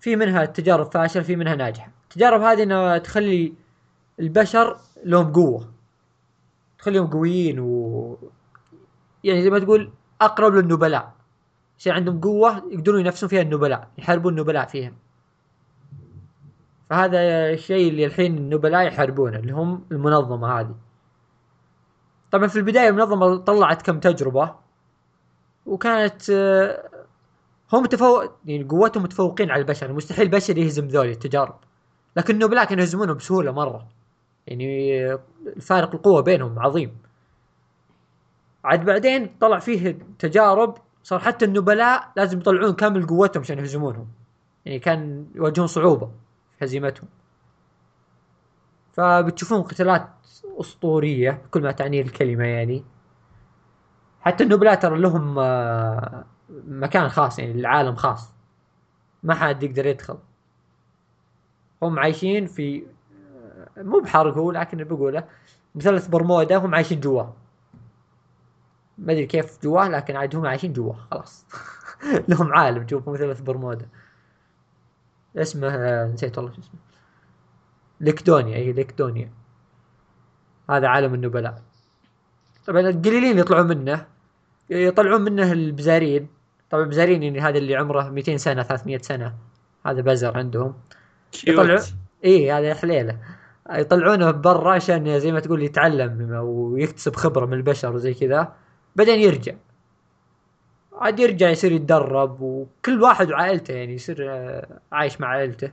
في 0.00 0.16
منها 0.16 0.44
تجارب 0.44 0.92
فاشلة 0.92 1.22
في 1.22 1.36
منها 1.36 1.54
ناجحة. 1.54 1.90
التجارب 2.02 2.40
هذه 2.40 2.62
إنها 2.62 2.98
تخلي 2.98 3.54
البشر 4.20 4.76
لهم 5.04 5.32
قوة. 5.32 5.72
تخليهم 6.78 7.06
قويين 7.06 7.60
و 7.60 8.16
يعني 9.24 9.42
زي 9.42 9.50
ما 9.50 9.58
تقول 9.58 9.92
أقرب 10.20 10.54
للنبلاء. 10.54 11.12
عشان 11.78 11.92
عندهم 11.92 12.20
قوة 12.20 12.62
يقدرون 12.70 13.00
ينافسون 13.00 13.28
فيها 13.28 13.42
النبلاء 13.42 13.88
يحاربون 13.98 14.32
النبلاء 14.32 14.66
فيها 14.66 14.92
فهذا 16.90 17.50
الشيء 17.50 17.88
اللي 17.90 18.06
الحين 18.06 18.36
النبلاء 18.38 18.86
يحاربونه 18.86 19.38
اللي 19.38 19.52
هم 19.52 19.84
المنظمة 19.92 20.60
هذه. 20.60 20.74
طبعا 22.30 22.46
في 22.46 22.56
البداية 22.56 22.88
المنظمة 22.88 23.36
طلعت 23.36 23.82
كم 23.82 24.00
تجربة 24.00 24.54
وكانت 25.66 26.30
هم 27.72 27.82
متفوق 27.82 28.32
يعني 28.44 28.64
قوتهم 28.64 29.02
متفوقين 29.02 29.50
على 29.50 29.60
البشر 29.62 29.92
مستحيل 29.92 30.24
البشر 30.24 30.58
يهزم 30.58 30.86
ذولي 30.86 31.10
التجارب. 31.12 31.54
لكن 32.16 32.34
النبلاء 32.34 32.64
كانوا 32.64 32.84
يهزمونهم 32.84 33.16
بسهولة 33.16 33.52
مرة. 33.52 33.86
يعني 34.46 35.12
الفارق 35.56 35.94
القوة 35.94 36.20
بينهم 36.20 36.58
عظيم. 36.58 36.96
عاد 38.64 38.84
بعدين 38.84 39.36
طلع 39.40 39.58
فيه 39.58 39.98
تجارب 40.18 40.74
صار 41.02 41.18
حتى 41.18 41.44
النبلاء 41.44 42.12
لازم 42.16 42.38
يطلعون 42.38 42.74
كامل 42.74 43.06
قوتهم 43.06 43.42
عشان 43.42 43.58
يهزمونهم. 43.58 44.08
يعني 44.64 44.78
كان 44.78 45.26
يواجهون 45.34 45.66
صعوبة 45.66 46.10
في 46.58 46.64
هزيمتهم. 46.64 47.08
فبتشوفون 48.92 49.62
قتالات 49.62 50.08
أسطورية 50.60 51.30
بكل 51.30 51.62
ما 51.62 51.72
تعنيه 51.72 52.02
الكلمة 52.02 52.44
يعني. 52.44 52.84
حتى 54.20 54.44
النبلاء 54.44 54.74
ترى 54.74 54.98
لهم 54.98 55.38
آه، 55.38 56.24
مكان 56.68 57.08
خاص 57.08 57.38
يعني 57.38 57.52
العالم 57.52 57.94
خاص. 57.94 58.34
ما 59.22 59.34
حد 59.34 59.62
يقدر 59.62 59.86
يدخل. 59.86 60.18
هم 61.82 61.98
عايشين 61.98 62.46
في 62.46 62.82
آه، 63.76 63.82
مو 63.82 64.00
بحرق 64.00 64.36
هو 64.36 64.50
لكن 64.50 64.84
بقوله 64.84 65.24
مثلث 65.74 66.06
برمودا 66.06 66.56
هم 66.56 66.74
عايشين 66.74 67.00
جواه 67.00 67.34
ما 69.00 69.12
أدري 69.12 69.26
كيف 69.26 69.62
جواه 69.62 69.88
لكن 69.88 70.16
عاد 70.16 70.36
هم 70.36 70.46
عايشين 70.46 70.72
جواه 70.72 70.96
خلاص. 71.10 71.46
لهم 72.28 72.52
عالم 72.52 72.82
جوا 72.82 73.00
مثلث 73.06 73.40
برمودا 73.40 73.88
اسمه 75.36 76.04
نسيت 76.04 76.38
والله 76.38 76.52
شو 76.52 76.60
اسمه. 76.60 76.80
ليكدونيا 78.00 78.56
اي 78.56 78.72
ليكدونيا. 78.72 79.30
هذا 80.70 80.88
عالم 80.88 81.14
النبلاء. 81.14 81.62
طبعا 82.66 82.80
القليلين 82.80 83.38
يطلعون 83.38 83.66
منه. 83.66 84.06
يطلعون 84.70 85.20
منه 85.20 85.52
البزارين. 85.52 86.28
طبعا 86.70 86.84
البزارين 86.84 87.22
يعني 87.22 87.40
هذا 87.40 87.58
اللي 87.58 87.76
عمره 87.76 88.08
200 88.08 88.36
سنة 88.36 88.62
300 88.62 88.98
سنة. 88.98 89.34
هذا 89.86 90.00
بزر 90.00 90.38
عندهم. 90.38 90.74
يطلعون 91.46 91.80
اي 92.24 92.52
هذا 92.52 92.74
حليلة. 92.74 93.18
يطلعونه 93.70 94.30
برا 94.30 94.72
عشان 94.72 95.20
زي 95.20 95.32
ما 95.32 95.40
تقول 95.40 95.62
يتعلم 95.62 96.30
ويكتسب 96.32 97.16
خبرة 97.16 97.46
من 97.46 97.52
البشر 97.52 97.94
وزي 97.94 98.14
كذا. 98.14 98.54
بعدين 98.96 99.18
يرجع. 99.20 99.54
عاد 100.92 101.20
يرجع 101.20 101.48
يصير 101.50 101.72
يتدرب 101.72 102.40
وكل 102.40 103.02
واحد 103.02 103.30
وعائلته 103.30 103.74
يعني 103.74 103.94
يصير 103.94 104.16
آه، 104.30 104.78
عايش 104.92 105.20
مع 105.20 105.28
عائلته. 105.28 105.70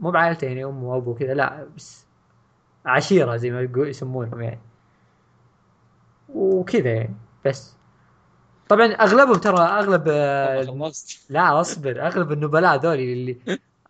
مو 0.00 0.10
بعائلته 0.10 0.44
يعني 0.46 0.64
أمه 0.64 0.84
وأبوه 0.94 1.14
كذا 1.14 1.34
لا 1.34 1.66
بس 1.76 2.06
عشيرة 2.86 3.36
زي 3.36 3.50
ما 3.50 3.60
يقول 3.60 3.88
يسمونهم 3.88 4.40
يعني. 4.42 4.60
وكذا 6.28 6.90
يعني 6.92 7.14
بس. 7.44 7.74
طبعا 8.68 8.86
أغلبهم 8.86 9.34
ترى 9.34 9.58
أغلب 9.58 10.04
آه، 10.08 10.90
لا 11.30 11.60
أصبر. 11.60 12.06
أغلب 12.06 12.32
النبلاء 12.32 12.76
ذولي 12.80 13.12
اللي 13.12 13.38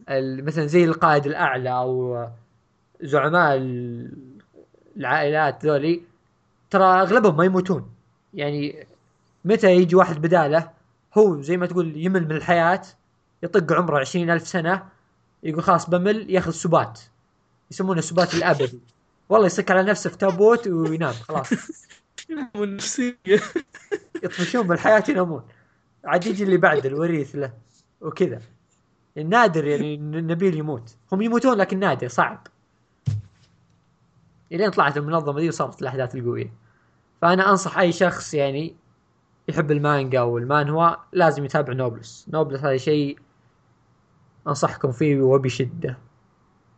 اللي 0.09 0.43
مثلا 0.43 0.67
زي 0.67 0.85
القائد 0.85 1.27
الأعلى 1.27 1.71
أو 1.71 2.27
زعماء 3.01 3.57
ال- 3.57 4.38
العائلات 4.97 5.64
ذولي 5.67 6.03
ترى 6.71 6.85
أغلبهم 6.85 7.37
ما 7.37 7.45
يموتون. 7.45 7.91
يعني 8.35 8.87
متى 9.45 9.77
يجي 9.77 9.97
واحد 9.97 10.23
بداله 10.23 10.71
هو 11.19 11.41
زي 11.41 11.57
ما 11.57 11.67
تقول 11.67 11.97
يمل 11.97 12.25
من 12.25 12.33
الحياة 12.33 12.83
يطق 13.43 13.73
عمره 13.73 13.99
عشرين 14.01 14.31
ألف 14.31 14.49
سنة 14.49 14.88
يقول 15.43 15.62
خلاص 15.62 15.91
بمل 15.91 16.31
ياخذ 16.31 16.51
سبات. 16.51 17.01
يسمونه 17.71 17.99
السبات 17.99 18.35
الأبدي. 18.35 18.81
والله 19.29 19.47
يسك 19.47 19.71
على 19.71 19.83
نفسه 19.83 20.11
في 20.11 20.17
تابوت 20.17 20.67
وينام 20.67 21.12
خلاص. 21.12 21.51
والنفسية 22.55 23.19
يطفشون 24.23 24.67
بالحياة 24.67 25.05
ينامون. 25.09 25.43
عاد 26.05 26.27
يجي 26.27 26.45
اللي 26.45 26.57
بعده 26.57 26.88
الوريث 26.88 27.37
له 27.37 27.53
وكذا. 28.01 28.41
النادر 29.17 29.67
يعني 29.67 29.95
إن 29.95 30.14
النبيل 30.14 30.55
يموت. 30.59 30.97
هم 31.12 31.23
يموتون 31.23 31.57
لكن 31.57 31.79
نادر 31.79 32.09
صعب. 32.09 32.47
إلين 34.53 34.71
طلعت 34.71 34.97
المنظمة 34.97 35.41
دي 35.41 35.49
وصارت 35.49 35.83
الأحداث 35.83 36.14
القوية. 36.14 36.53
فأنا 37.22 37.50
أنصح 37.50 37.78
أي 37.78 37.92
شخص 37.92 38.35
يعني 38.35 38.76
يحب 39.48 39.70
المانجا 39.70 40.20
والمانهوا 40.20 40.96
لازم 41.12 41.44
يتابع 41.44 41.72
نوبلس. 41.72 42.26
نوبلس 42.33 42.61
هذا 42.61 42.76
شيء 42.76 43.18
أنصحكم 44.48 44.92
فيه 44.92 45.20
وبشدة. 45.20 45.98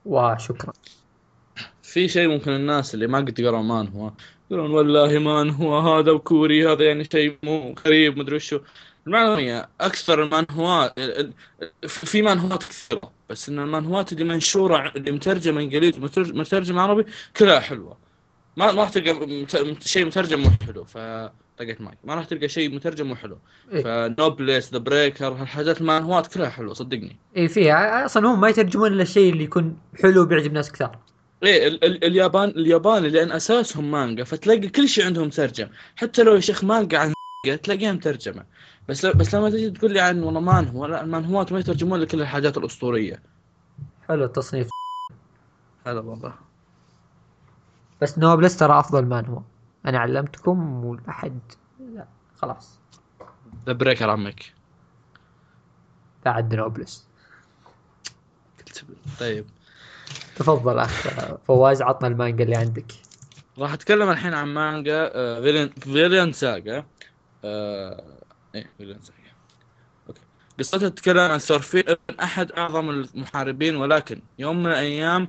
وشكرا. 0.06 0.72
في 1.82 2.08
شيء 2.08 2.28
ممكن 2.28 2.50
الناس 2.50 2.94
اللي 2.94 3.06
ما 3.06 3.18
قد 3.18 3.40
قرأوا 3.40 3.62
مانهوا 3.62 4.12
يقولون 4.50 4.70
والله 4.70 5.18
مانهوا 5.18 5.78
هذا 5.78 6.12
وكوري 6.12 6.72
هذا 6.72 6.84
يعني 6.84 7.04
شيء 7.12 7.36
مو 7.42 7.74
غريب 7.86 8.18
مدري 8.18 8.36
وشو. 8.36 8.60
المعلومة 9.06 9.38
هي 9.38 9.68
أكثر 9.80 10.22
المانهوات 10.22 10.98
ال- 10.98 11.32
ال- 11.82 11.88
في 11.88 12.22
مانهوات 12.22 12.62
كثيرة 12.62 13.12
بس 13.30 13.48
إن 13.48 13.58
المانهوات 13.58 14.12
اللي 14.12 14.24
منشورة 14.24 14.76
ع- 14.76 14.92
اللي 14.96 15.12
مترجمة 15.12 15.60
إنجليزي 15.60 16.00
مترج- 16.00 16.34
مترجمة 16.34 16.82
عربي 16.82 17.06
كلها 17.36 17.60
حلوة. 17.60 17.96
ما 18.56 18.72
ما 18.72 18.82
راح 18.82 18.90
تلقى 18.90 19.46
شيء 19.84 20.06
مترجم 20.06 20.40
مو 20.40 20.50
حلو 20.66 20.84
ف 20.84 20.98
طقت 21.58 21.80
معي. 21.80 21.98
ما 22.04 22.14
راح 22.14 22.24
تلقى 22.24 22.48
شيء 22.48 22.74
مترجم 22.74 23.06
مو 23.06 23.16
حلو. 23.16 23.38
إيه. 23.72 23.82
ف 23.82 23.92
Noblesse 23.92 24.72
The 24.72 24.78
Breaker 24.78 25.28
هالحاجات 25.28 25.80
المانهوات 25.80 26.26
كلها 26.26 26.48
حلوة 26.48 26.74
صدقني. 26.74 27.16
اي 27.36 27.48
فيها. 27.48 28.04
أصلا 28.04 28.28
هم 28.28 28.40
ما 28.40 28.48
يترجمون 28.48 28.92
إلا 28.92 29.02
الشيء 29.02 29.32
اللي 29.32 29.44
يكون 29.44 29.78
حلو 30.02 30.22
وبيعجب 30.22 30.52
ناس 30.52 30.72
كثار. 30.72 30.98
إيه 31.42 31.68
ال 31.68 31.84
ال 31.84 32.04
اليابان 32.04 32.48
اليابان 32.48 33.02
لأن 33.02 33.32
أساسهم 33.32 33.90
مانجا 33.90 34.24
فتلاقي 34.24 34.68
كل 34.68 34.88
شيء 34.88 35.06
عندهم 35.06 35.26
مترجم. 35.26 35.68
حتى 35.96 36.22
لو 36.22 36.34
يا 36.34 36.40
شيخ 36.40 36.64
مانجا 36.64 36.98
عن 36.98 37.14
تلاقيها 37.62 37.92
مترجمة. 37.92 38.44
بس 38.88 39.06
بس 39.06 39.34
لما 39.34 39.50
تجي 39.50 39.70
تقول 39.70 39.92
لي 39.92 40.00
عن 40.00 40.22
والله 40.22 40.40
مانهوا 40.40 40.86
لا 40.86 41.04
المانهوات 41.04 41.52
ما 41.52 41.58
يترجمون 41.58 42.00
لك 42.00 42.14
الا 42.14 42.22
الحاجات 42.22 42.58
الأسطورية. 42.58 43.22
حلو 44.08 44.24
التصنيف. 44.24 44.68
هذا 45.86 46.00
والله. 46.00 46.49
بس 48.02 48.18
Noblesse 48.18 48.56
ترى 48.56 48.78
أفضل 48.78 49.06
مانهوا. 49.06 49.42
أنا 49.86 49.98
علمتكم 49.98 50.84
واحد 50.84 51.40
لا 51.94 52.06
خلاص. 52.36 52.78
The 53.66 53.72
Breaker 53.72 54.10
عمك 54.10 54.54
بعد 56.24 56.54
Noblesse 56.54 57.08
طيب. 59.20 59.46
تفضل 60.36 60.78
أخ 60.78 61.08
فواز 61.46 61.82
عطنا 61.82 62.08
المانجا 62.08 62.44
اللي 62.44 62.56
عندك. 62.56 62.92
راح 63.58 63.72
أتكلم 63.72 64.10
الحين 64.10 64.34
عن 64.34 64.54
مانجا 64.54 65.10
آه، 65.14 65.40
Vinland 65.40 65.68
Vinland 65.68 66.32
Saga 66.32 66.84
آه، 67.44 68.04
إيه 68.54 68.70
Vinland 68.78 69.00
Saga 69.02 69.18
أوكي. 70.08 70.20
قصتها 70.58 70.88
تتكلم 70.88 71.18
عن 71.18 71.38
ثورفين 71.38 71.82
ابن 71.88 72.20
أحد 72.20 72.52
أعظم 72.52 72.90
المحاربين 72.90 73.76
ولكن 73.76 74.22
يوم 74.38 74.62
من 74.62 74.66
الأيام 74.66 75.22
آه، 75.22 75.28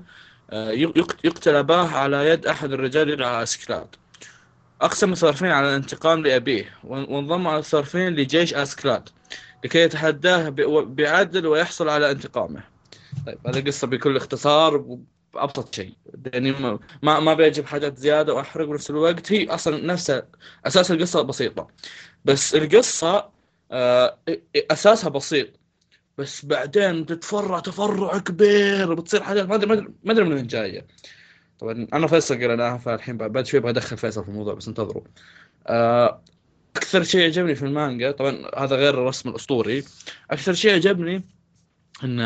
يقتل 1.24 1.56
أباه 1.56 1.88
على 1.88 2.30
يد 2.30 2.46
أحد 2.48 2.72
الرجال 2.72 3.10
يدعى 3.10 3.44
أسكلاد. 3.44 3.88
أقسم 4.82 5.14
ثورفين 5.14 5.48
على 5.48 5.70
الانتقام 5.70 6.24
لأبيه 6.24 6.74
وان- 6.84 7.06
وانضم 7.10 7.62
ثورفين 7.62 8.16
لجيش 8.16 8.54
أسكلاد 8.54 9.10
لكي 9.64 9.80
يتحداه 9.80 10.50
بعدل 10.84 11.48
ويحصل 11.48 11.90
على 11.90 12.12
انتقامه. 12.12 12.64
طيب 13.28 13.38
هذه 13.48 13.60
القصة 13.60 13.88
بكل 13.88 14.18
اختصار 14.18 14.98
بابسط 15.34 15.76
شيء. 15.76 15.94
يعني 16.34 16.80
ما 17.04 17.20
ما 17.20 17.34
بيجيب 17.34 17.66
حاجات 17.66 17.98
زيادة 17.98 18.34
وأحرق 18.34 18.66
بنفس 18.68 18.90
الوقت. 18.90 19.32
هي 19.32 19.48
أصلا 19.48 19.86
نفسها 19.86 20.24
أساس 20.68 20.92
القصة 20.92 21.22
بسيطة. 21.22 21.68
بس 22.26 22.56
القصة 22.56 23.30
آه، 23.72 24.18
أساسها 24.56 25.10
بسيط. 25.10 25.48
بس 26.22 26.46
بعدين 26.46 27.04
بتتفرع 27.04 27.60
تفرع 27.60 28.18
كبير 28.18 28.94
بتصير 28.94 29.24
حاجات 29.24 29.46
ما 29.50 29.56
ادري 29.56 29.88
ما 30.04 30.12
ادري 30.12 30.26
من 30.26 30.34
وين 30.34 30.48
جاية. 30.48 30.88
طبعا 31.60 31.88
أنا 31.94 32.08
فيصل 32.08 32.36
قريناها 32.36 32.78
فالحين 32.78 33.18
بعد 33.18 33.46
شوي 33.46 33.60
بدخل 33.60 33.98
فيصل 33.98 34.24
في 34.24 34.30
الموضوع 34.30 34.54
بس 34.54 34.68
انتظروا. 34.68 35.04
آه، 35.68 36.22
أكثر 36.76 37.04
شيء 37.04 37.26
عجبني 37.26 37.56
في 37.56 37.66
المانجا 37.66 38.12
طبعا 38.12 38.46
هذا 38.58 38.76
غير 38.76 38.94
الرسم 38.94 39.30
الأسطوري 39.30 39.84
أكثر 40.32 40.54
شيء 40.54 40.74
عجبني 40.76 41.24
إن 42.04 42.20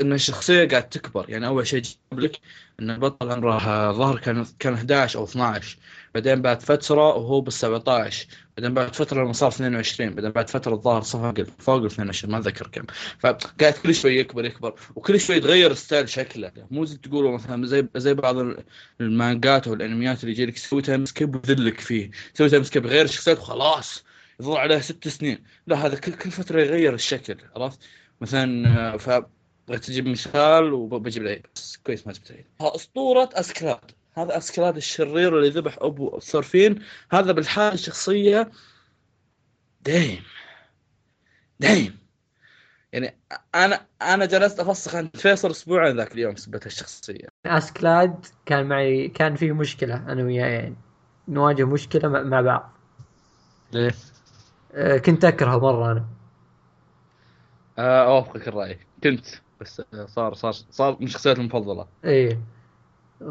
إن 0.00 0.12
الشخصية 0.12 0.68
قاعد 0.68 0.88
تكبر. 0.88 1.30
يعني 1.30 1.46
أول 1.46 1.66
شيء 1.66 1.82
جاب 1.82 2.20
لك 2.20 2.40
إن 2.80 2.90
البطل 2.90 3.30
عمره 3.32 3.92
ظهر 3.92 4.18
كان 4.18 4.46
كان 4.58 4.74
11 4.74 5.18
أو 5.18 5.24
12 5.24 5.78
بعدين 6.14 6.42
بعد 6.42 6.62
فترة 6.62 7.14
وهو 7.16 7.40
بال 7.40 7.52
17 7.52 8.26
بعدين 8.56 8.74
بعد 8.74 8.94
فترة 8.96 9.22
لما 9.24 9.32
صار 9.32 9.48
22 9.48 10.14
بعدين 10.14 10.30
بعد 10.30 10.50
فترة 10.50 10.74
الظاهر 10.74 11.02
صار 11.02 11.44
فوق 11.58 11.76
ال 11.76 11.86
22 11.86 12.32
ما 12.32 12.38
أتذكر 12.38 12.66
كم. 12.66 12.84
فقاعد 13.18 13.72
كل 13.72 13.94
شوي 13.94 14.16
يكبر 14.18 14.44
يكبر 14.44 14.74
وكل 14.94 15.20
شوي 15.20 15.36
يتغير 15.36 15.74
style 15.74 16.08
شكله. 16.08 16.52
مو 16.70 16.84
زي 16.84 16.96
تقولوا 16.96 17.32
مثلا 17.32 17.66
زي 17.66 17.88
زي 17.96 18.14
بعض 18.14 18.38
ال- 18.38 18.64
المانجات 19.00 19.68
أو 19.68 19.74
الأنميات 19.74 20.20
اللي 20.20 20.32
يجي 20.32 20.46
لك 20.46 20.54
تسوي 20.54 20.82
time 20.82 21.04
skip 21.04 21.34
ويذلك 21.34 21.80
فيه. 21.80 22.10
تسوي 22.34 22.48
time 22.48 22.62
skip 22.62 22.86
غير 22.86 23.04
الشخصيات 23.04 23.38
وخلاص 23.38 24.04
يظل 24.40 24.56
عليه 24.56 24.78
ست 24.78 25.08
سنين. 25.08 25.44
لا 25.66 25.86
هذا 25.86 25.96
كل 25.96 26.12
كل 26.12 26.30
فترة 26.30 26.60
يغير 26.60 26.94
الشكل 26.94 27.36
عرفت؟ 27.56 27.78
مثلا 28.20 28.96
ف 28.96 29.22
تجيب 29.82 30.08
مثال 30.08 30.72
وبجيب 30.72 31.22
العيد. 31.22 31.46
بس 31.54 31.76
كويس 31.76 32.06
ما 32.06 32.12
جبت 32.12 32.30
العيد 32.30 32.46
أسطورة 32.60 33.30
أسكلاد. 33.32 33.90
هذا 34.14 34.36
أسكلاد 34.36 34.76
الشرير 34.76 35.38
اللي 35.38 35.48
ذبح 35.48 35.76
أبو 35.80 36.20
ثورفين 36.20 36.82
هذا 37.12 37.32
بالحاله 37.32 37.74
الشخصية 37.74 38.50
دايم. 39.80 40.22
دايم. 41.60 41.98
يعني 42.92 43.18
أنا 43.54 43.86
أنا 44.02 44.24
جلست 44.24 44.60
أفسخ 44.60 44.94
عند 44.94 45.16
فيصل 45.16 45.50
أسبوع 45.50 45.88
ذاك 45.88 46.12
اليوم 46.12 46.36
سبت 46.36 46.66
الشخصية. 46.66 47.28
أسكلاد 47.46 48.26
كان 48.46 48.66
معي 48.66 49.08
كان 49.08 49.34
فيه 49.36 49.52
مشكلة 49.52 49.96
أنا 49.96 50.22
وياه 50.22 50.46
يعني 50.46 50.76
نواجه 51.28 51.64
مشكلة 51.64 52.08
مع- 52.08 52.22
مع 52.22 52.40
بعض. 52.40 52.72
ليه؟ 53.72 53.94
آه، 54.72 54.96
كنت 54.98 55.24
أكرهه 55.24 55.58
مرة 55.58 55.92
أنا. 55.92 56.04
آه 57.78 58.04
أوافقك 58.06 58.48
الرأي. 58.48 58.78
كنت 59.04 59.26
بس 59.60 59.82
آه، 59.94 60.06
صار 60.06 60.34
صار 60.34 60.52
صار 60.52 60.96
من 61.00 61.06
شخصياتي 61.06 61.40
المفضلة. 61.40 61.88
إيه. 62.04 62.40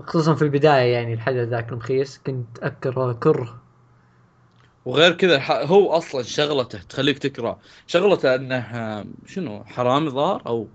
خصوصا 0.07 0.35
في 0.35 0.41
البداية 0.41 0.93
يعني 0.93 1.13
الحدث 1.13 1.47
ذاك 1.47 1.69
المخيس 1.69 2.17
كنت 2.27 2.59
اكره 2.59 3.13
كره. 3.13 3.61
وغير 4.85 5.11
كذا 5.13 5.39
هو 5.65 5.91
أصلا 5.91 6.23
شغلته 6.23 6.79
تخليك 6.89 7.19
تكره 7.19 7.59
شغلته 7.87 8.35
إنه 8.35 9.05
شنو 9.27 9.63
حرامي 9.63 10.09
ظاهر 10.09 10.41
أو 10.47 10.67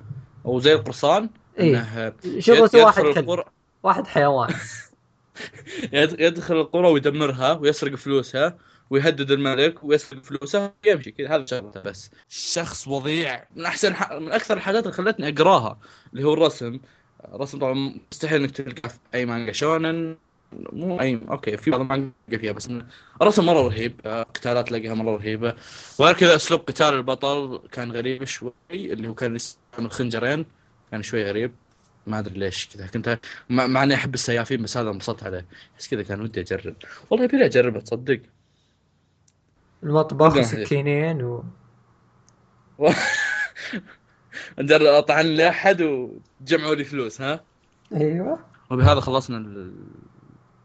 أو 0.46 0.60
زي 0.60 0.72
القرصان 0.72 1.30
إيه. 1.58 1.70
إنه 1.80 2.12
شغلته 2.38 2.84
واحد 2.84 3.04
القرى. 3.04 3.44
واحد 3.82 4.06
حيوان. 4.06 4.54
يد- 5.92 6.20
يدخل 6.20 6.56
القرى 6.60 6.88
ويدمرها 6.88 7.52
ويسرق 7.52 7.94
فلوسها 7.94 8.58
ويهدد 8.90 9.30
الملك 9.30 9.84
ويسرق 9.84 10.22
فلوسه 10.22 10.72
ويمشي 10.86 11.10
كذا 11.10 11.28
هذا 11.34 11.46
شغلته 11.46 11.80
بس. 11.80 12.10
شخص 12.28 12.88
وضيع 12.88 13.44
من 13.56 13.66
أحسن 13.66 13.94
ح... 13.94 14.12
من 14.12 14.32
أكثر 14.32 14.56
الحاجات 14.56 14.82
اللي 14.82 14.94
خلتني 14.96 15.28
أقراها 15.28 15.78
اللي 16.12 16.24
هو 16.24 16.32
الرسم. 16.34 16.78
الرسم 17.24 17.59
طبعا 17.59 17.94
مستحيل 18.12 18.42
إنك 18.42 18.50
تلقاه 18.50 18.88
في 18.88 18.98
أي 19.14 19.26
مانجا. 19.26 19.52
شونن 19.52 20.16
مو 20.52 21.00
اي 21.00 21.20
okay 21.30 21.56
في 21.57 21.70
بعض 21.70 21.81
المانجا 21.81 22.12
فيها 22.38 22.52
بس 22.52 22.68
الرسم 23.22 23.46
مرة 23.46 23.61
رهيب. 23.68 24.00
آه، 24.07 24.22
قتالات 24.22 24.68
تلاقيها 24.68 24.94
مرة 24.94 25.16
رهيبة. 25.16 25.54
وغير 25.98 26.14
كذا 26.14 26.37
أسلوب 26.37 26.61
قتال 26.61 26.94
البطل 26.94 27.61
كان 27.72 27.92
غريب 27.92 28.24
شوي 28.24 28.52
اللي 28.70 29.09
هو 29.09 29.14
كان 29.14 29.37
يستخدم 29.37 29.88
خنجرين 29.88 30.46
كان 30.90 31.02
شوي 31.02 31.24
غريب. 31.24 31.54
ما 32.07 32.18
أدري 32.18 32.38
ليش 32.38 32.68
كذا. 32.68 32.87
كنت 32.87 33.18
مع, 33.50 33.83
إني 33.83 33.94
أحب 33.94 34.14
السيافين 34.14 34.62
بس 34.62 34.76
هذا 34.76 34.90
انبسطت 34.90 35.22
عليه. 35.22 35.46
بس 35.78 35.88
كذا 35.88 36.02
كان 36.02 36.20
ودي 36.20 36.40
أجرب. 36.40 36.76
والله 37.11 37.24
يبي 37.24 37.44
اجربه 37.44 37.81
تصدق. 37.81 38.20
المطبخ 39.83 40.35
نعم. 40.35 40.44
وسكينين 40.44 41.22
و... 41.22 41.44
اطعن 44.58 45.26
لاحد 45.26 45.82
وجمعوا 45.82 46.74
لي 46.74 46.84
فلوس 46.84 47.20
ها؟ 47.20 47.40
أيوه. 47.94 48.38
وبهذا 48.70 49.00
خلصنا 49.00 49.36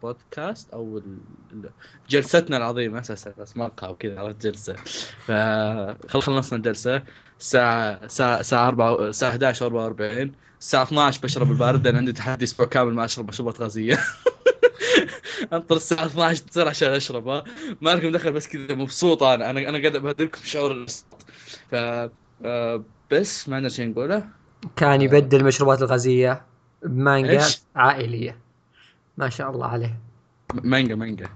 البودكاست 0.04 0.74
أو 0.74 1.02
جلستنا 2.10 2.58
العظيمه 2.58 3.00
أساس 3.00 3.28
أساس 3.28 3.58
مقهى 3.58 3.92
وكذا 3.92 4.20
عرفت 4.20 4.42
جلسة. 4.42 4.74
فخل 5.28 6.22
خلصنا 6.22 6.58
الجلسة. 6.58 7.04
الساعة 7.40 8.00
الساعة 8.04 8.40
الساعة 8.40 8.68
4 8.68 9.08
الساعة 9.08 9.30
11 9.30 9.66
44 9.66 10.32
الساعة 10.60 10.84
12 10.84 11.22
بشرب 11.24 11.52
البارد 11.52 11.88
لأن 11.88 11.96
عندي 11.96 12.14
تحدي 12.14 12.46
أسبوع 12.46 12.66
كامل 12.66 12.94
ما 12.94 13.06
أشرب 13.06 13.28
مشروبات 13.28 13.62
غازية. 13.62 14.00
أنطر 15.54 15.76
الساعة 15.76 16.06
12 16.06 16.44
تصير 16.44 16.68
عشان 16.68 16.90
اشربها 16.90 17.44
ما 17.82 17.90
لكم 17.90 18.12
دخل 18.12 18.32
بس 18.32 18.48
كذا 18.48 18.76
مبسوط 18.76 19.24
أنا. 19.24 19.50
أنا 19.50 19.70
أنا 19.70 19.80
قاعد 19.80 19.96
أبهدلكم 19.96 20.42
شعور 20.44 20.86
ف 21.72 21.76
آه، 22.46 22.84
بس 23.12 23.50
ما 23.50 23.56
عندنا 23.56 23.70
شيء 23.70 23.90
نقوله. 23.90 24.28
كان 24.76 25.02
يبدل 25.02 25.40
المشروبات 25.40 25.82
الغازية 25.82 26.46
بمانجا؟ 26.84 27.46
عائلية. 27.76 28.38
ما 29.18 29.30
شاء 29.30 29.50
الله 29.50 29.68
عليه. 29.68 30.00
مانجا 30.54 30.96
مانجا. 30.96 31.30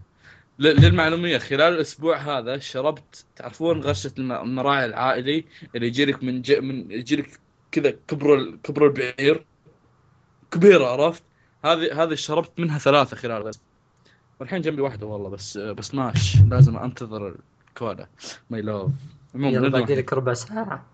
للمعلومية 0.60 1.38
خلال 1.38 1.74
الأسبوع 1.74 2.18
هذا 2.18 2.58
شربت 2.58 3.26
تعرفون 3.36 3.82
غرشة 3.82 4.12
الم- 4.20 4.32
المراعي 4.32 4.86
العائلي 4.86 5.46
اللي 5.76 5.88
يجيلك 5.88 6.24
من 6.24 6.42
ج... 6.42 6.52
من 6.52 6.92
يجيلك 6.92 7.40
كذا 7.72 7.94
كبر. 8.08 8.58
كبر 8.64 8.86
البعير؟ 8.88 9.46
كبيرة 10.52 10.86
عرفت؟ 10.86 11.24
هذه 11.66 12.04
هذه 12.04 12.14
شربت 12.14 12.60
منها 12.60 12.78
ثلاثة 12.78 13.16
خلال 13.18 13.42
الأسبوع 13.42 13.68
والحين 14.40 14.62
جنبي 14.62 14.82
واحدة 14.82 15.08
والله 15.08 15.30
بس 15.30 15.58
بس 15.58 15.96
ماش. 15.96 16.38
لازم 16.50 16.78
أنتظر 16.78 17.36
الكولا 17.70 18.08
ماي 18.50 18.60
المهم 18.60 18.96
يلا 19.36 19.70
باقي 19.70 19.96
لك 19.96 20.14
ربع 20.14 20.34
ساعة. 20.34 20.86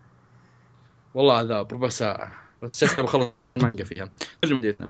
والله 1.13 1.37
عذاب 1.37 1.73
ربع 1.73 1.89
ساعة 1.89 2.31
بس 2.63 2.83
بخلص 2.83 3.31
المانجا 3.57 3.83
فيها. 3.83 4.09
نرجع 4.43 4.55
مدينتنا 4.55 4.87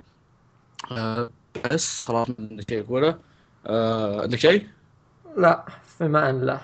آه 0.91 1.29
بس 1.71 2.05
خلاص 2.07 2.27
عندك 2.39 2.69
شيء 2.69 2.83
أقوله 2.83 3.19
آه 3.67 4.21
عندك 4.21 4.39
شيء؟ 4.39 4.67
لا 5.38 5.65
في 5.97 6.05
أمان 6.05 6.36
الله 6.36 6.62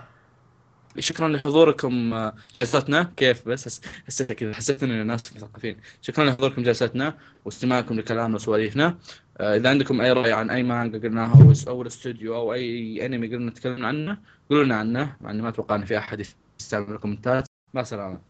شكرا 1.00 1.28
لحضوركم 1.28 2.14
آه، 2.14 2.34
جلستنا 2.62 3.04
كيف 3.18 3.48
بس؟ 3.48 3.66
حس- 3.66 3.82
حسيت 4.08 4.32
كذا. 4.32 4.54
حسيت 4.54 4.84
إن 4.84 4.92
الناس 4.92 5.36
مثقفين. 5.36 5.78
شكرا 6.02 6.26
لحضوركم 6.26 6.64
جلستنا 6.64 7.18
واستماعكم 7.46 7.96
لكلامنا 8.00 8.36
وسواليفنا. 8.36 8.98
آه، 9.38 9.56
إذا 9.58 9.70
عندكم 9.70 10.02
أي 10.02 10.12
رأي 10.12 10.34
عن 10.34 10.50
أي 10.50 10.64
مانجا 10.64 10.98
قلناها 11.00 11.42
أو 11.44 11.54
أو 11.68 11.82
الاستوديو 11.82 12.36
أو 12.36 12.54
أي 12.54 13.06
انمي 13.06 13.28
قلنا 13.28 13.52
نتكلم 13.52 13.86
عنه 13.86 14.18
قولوا 14.50 14.64
لنا 14.64 14.76
عنه 14.76 15.16
مع 15.22 15.32
إني 15.32 15.42
ما 15.42 15.50
أتوقع 15.50 15.76
إن 15.76 15.86
في 15.86 15.98
أحد 15.98 16.26
يستعمل 16.60 16.94
الكومنتات. 16.96 17.46
مع 17.74 17.82
السلامة. 17.82 18.29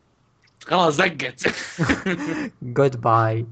خلاص 0.68 0.94
زقت. 0.96 1.54
جود 2.78 3.02
باي 3.02 3.46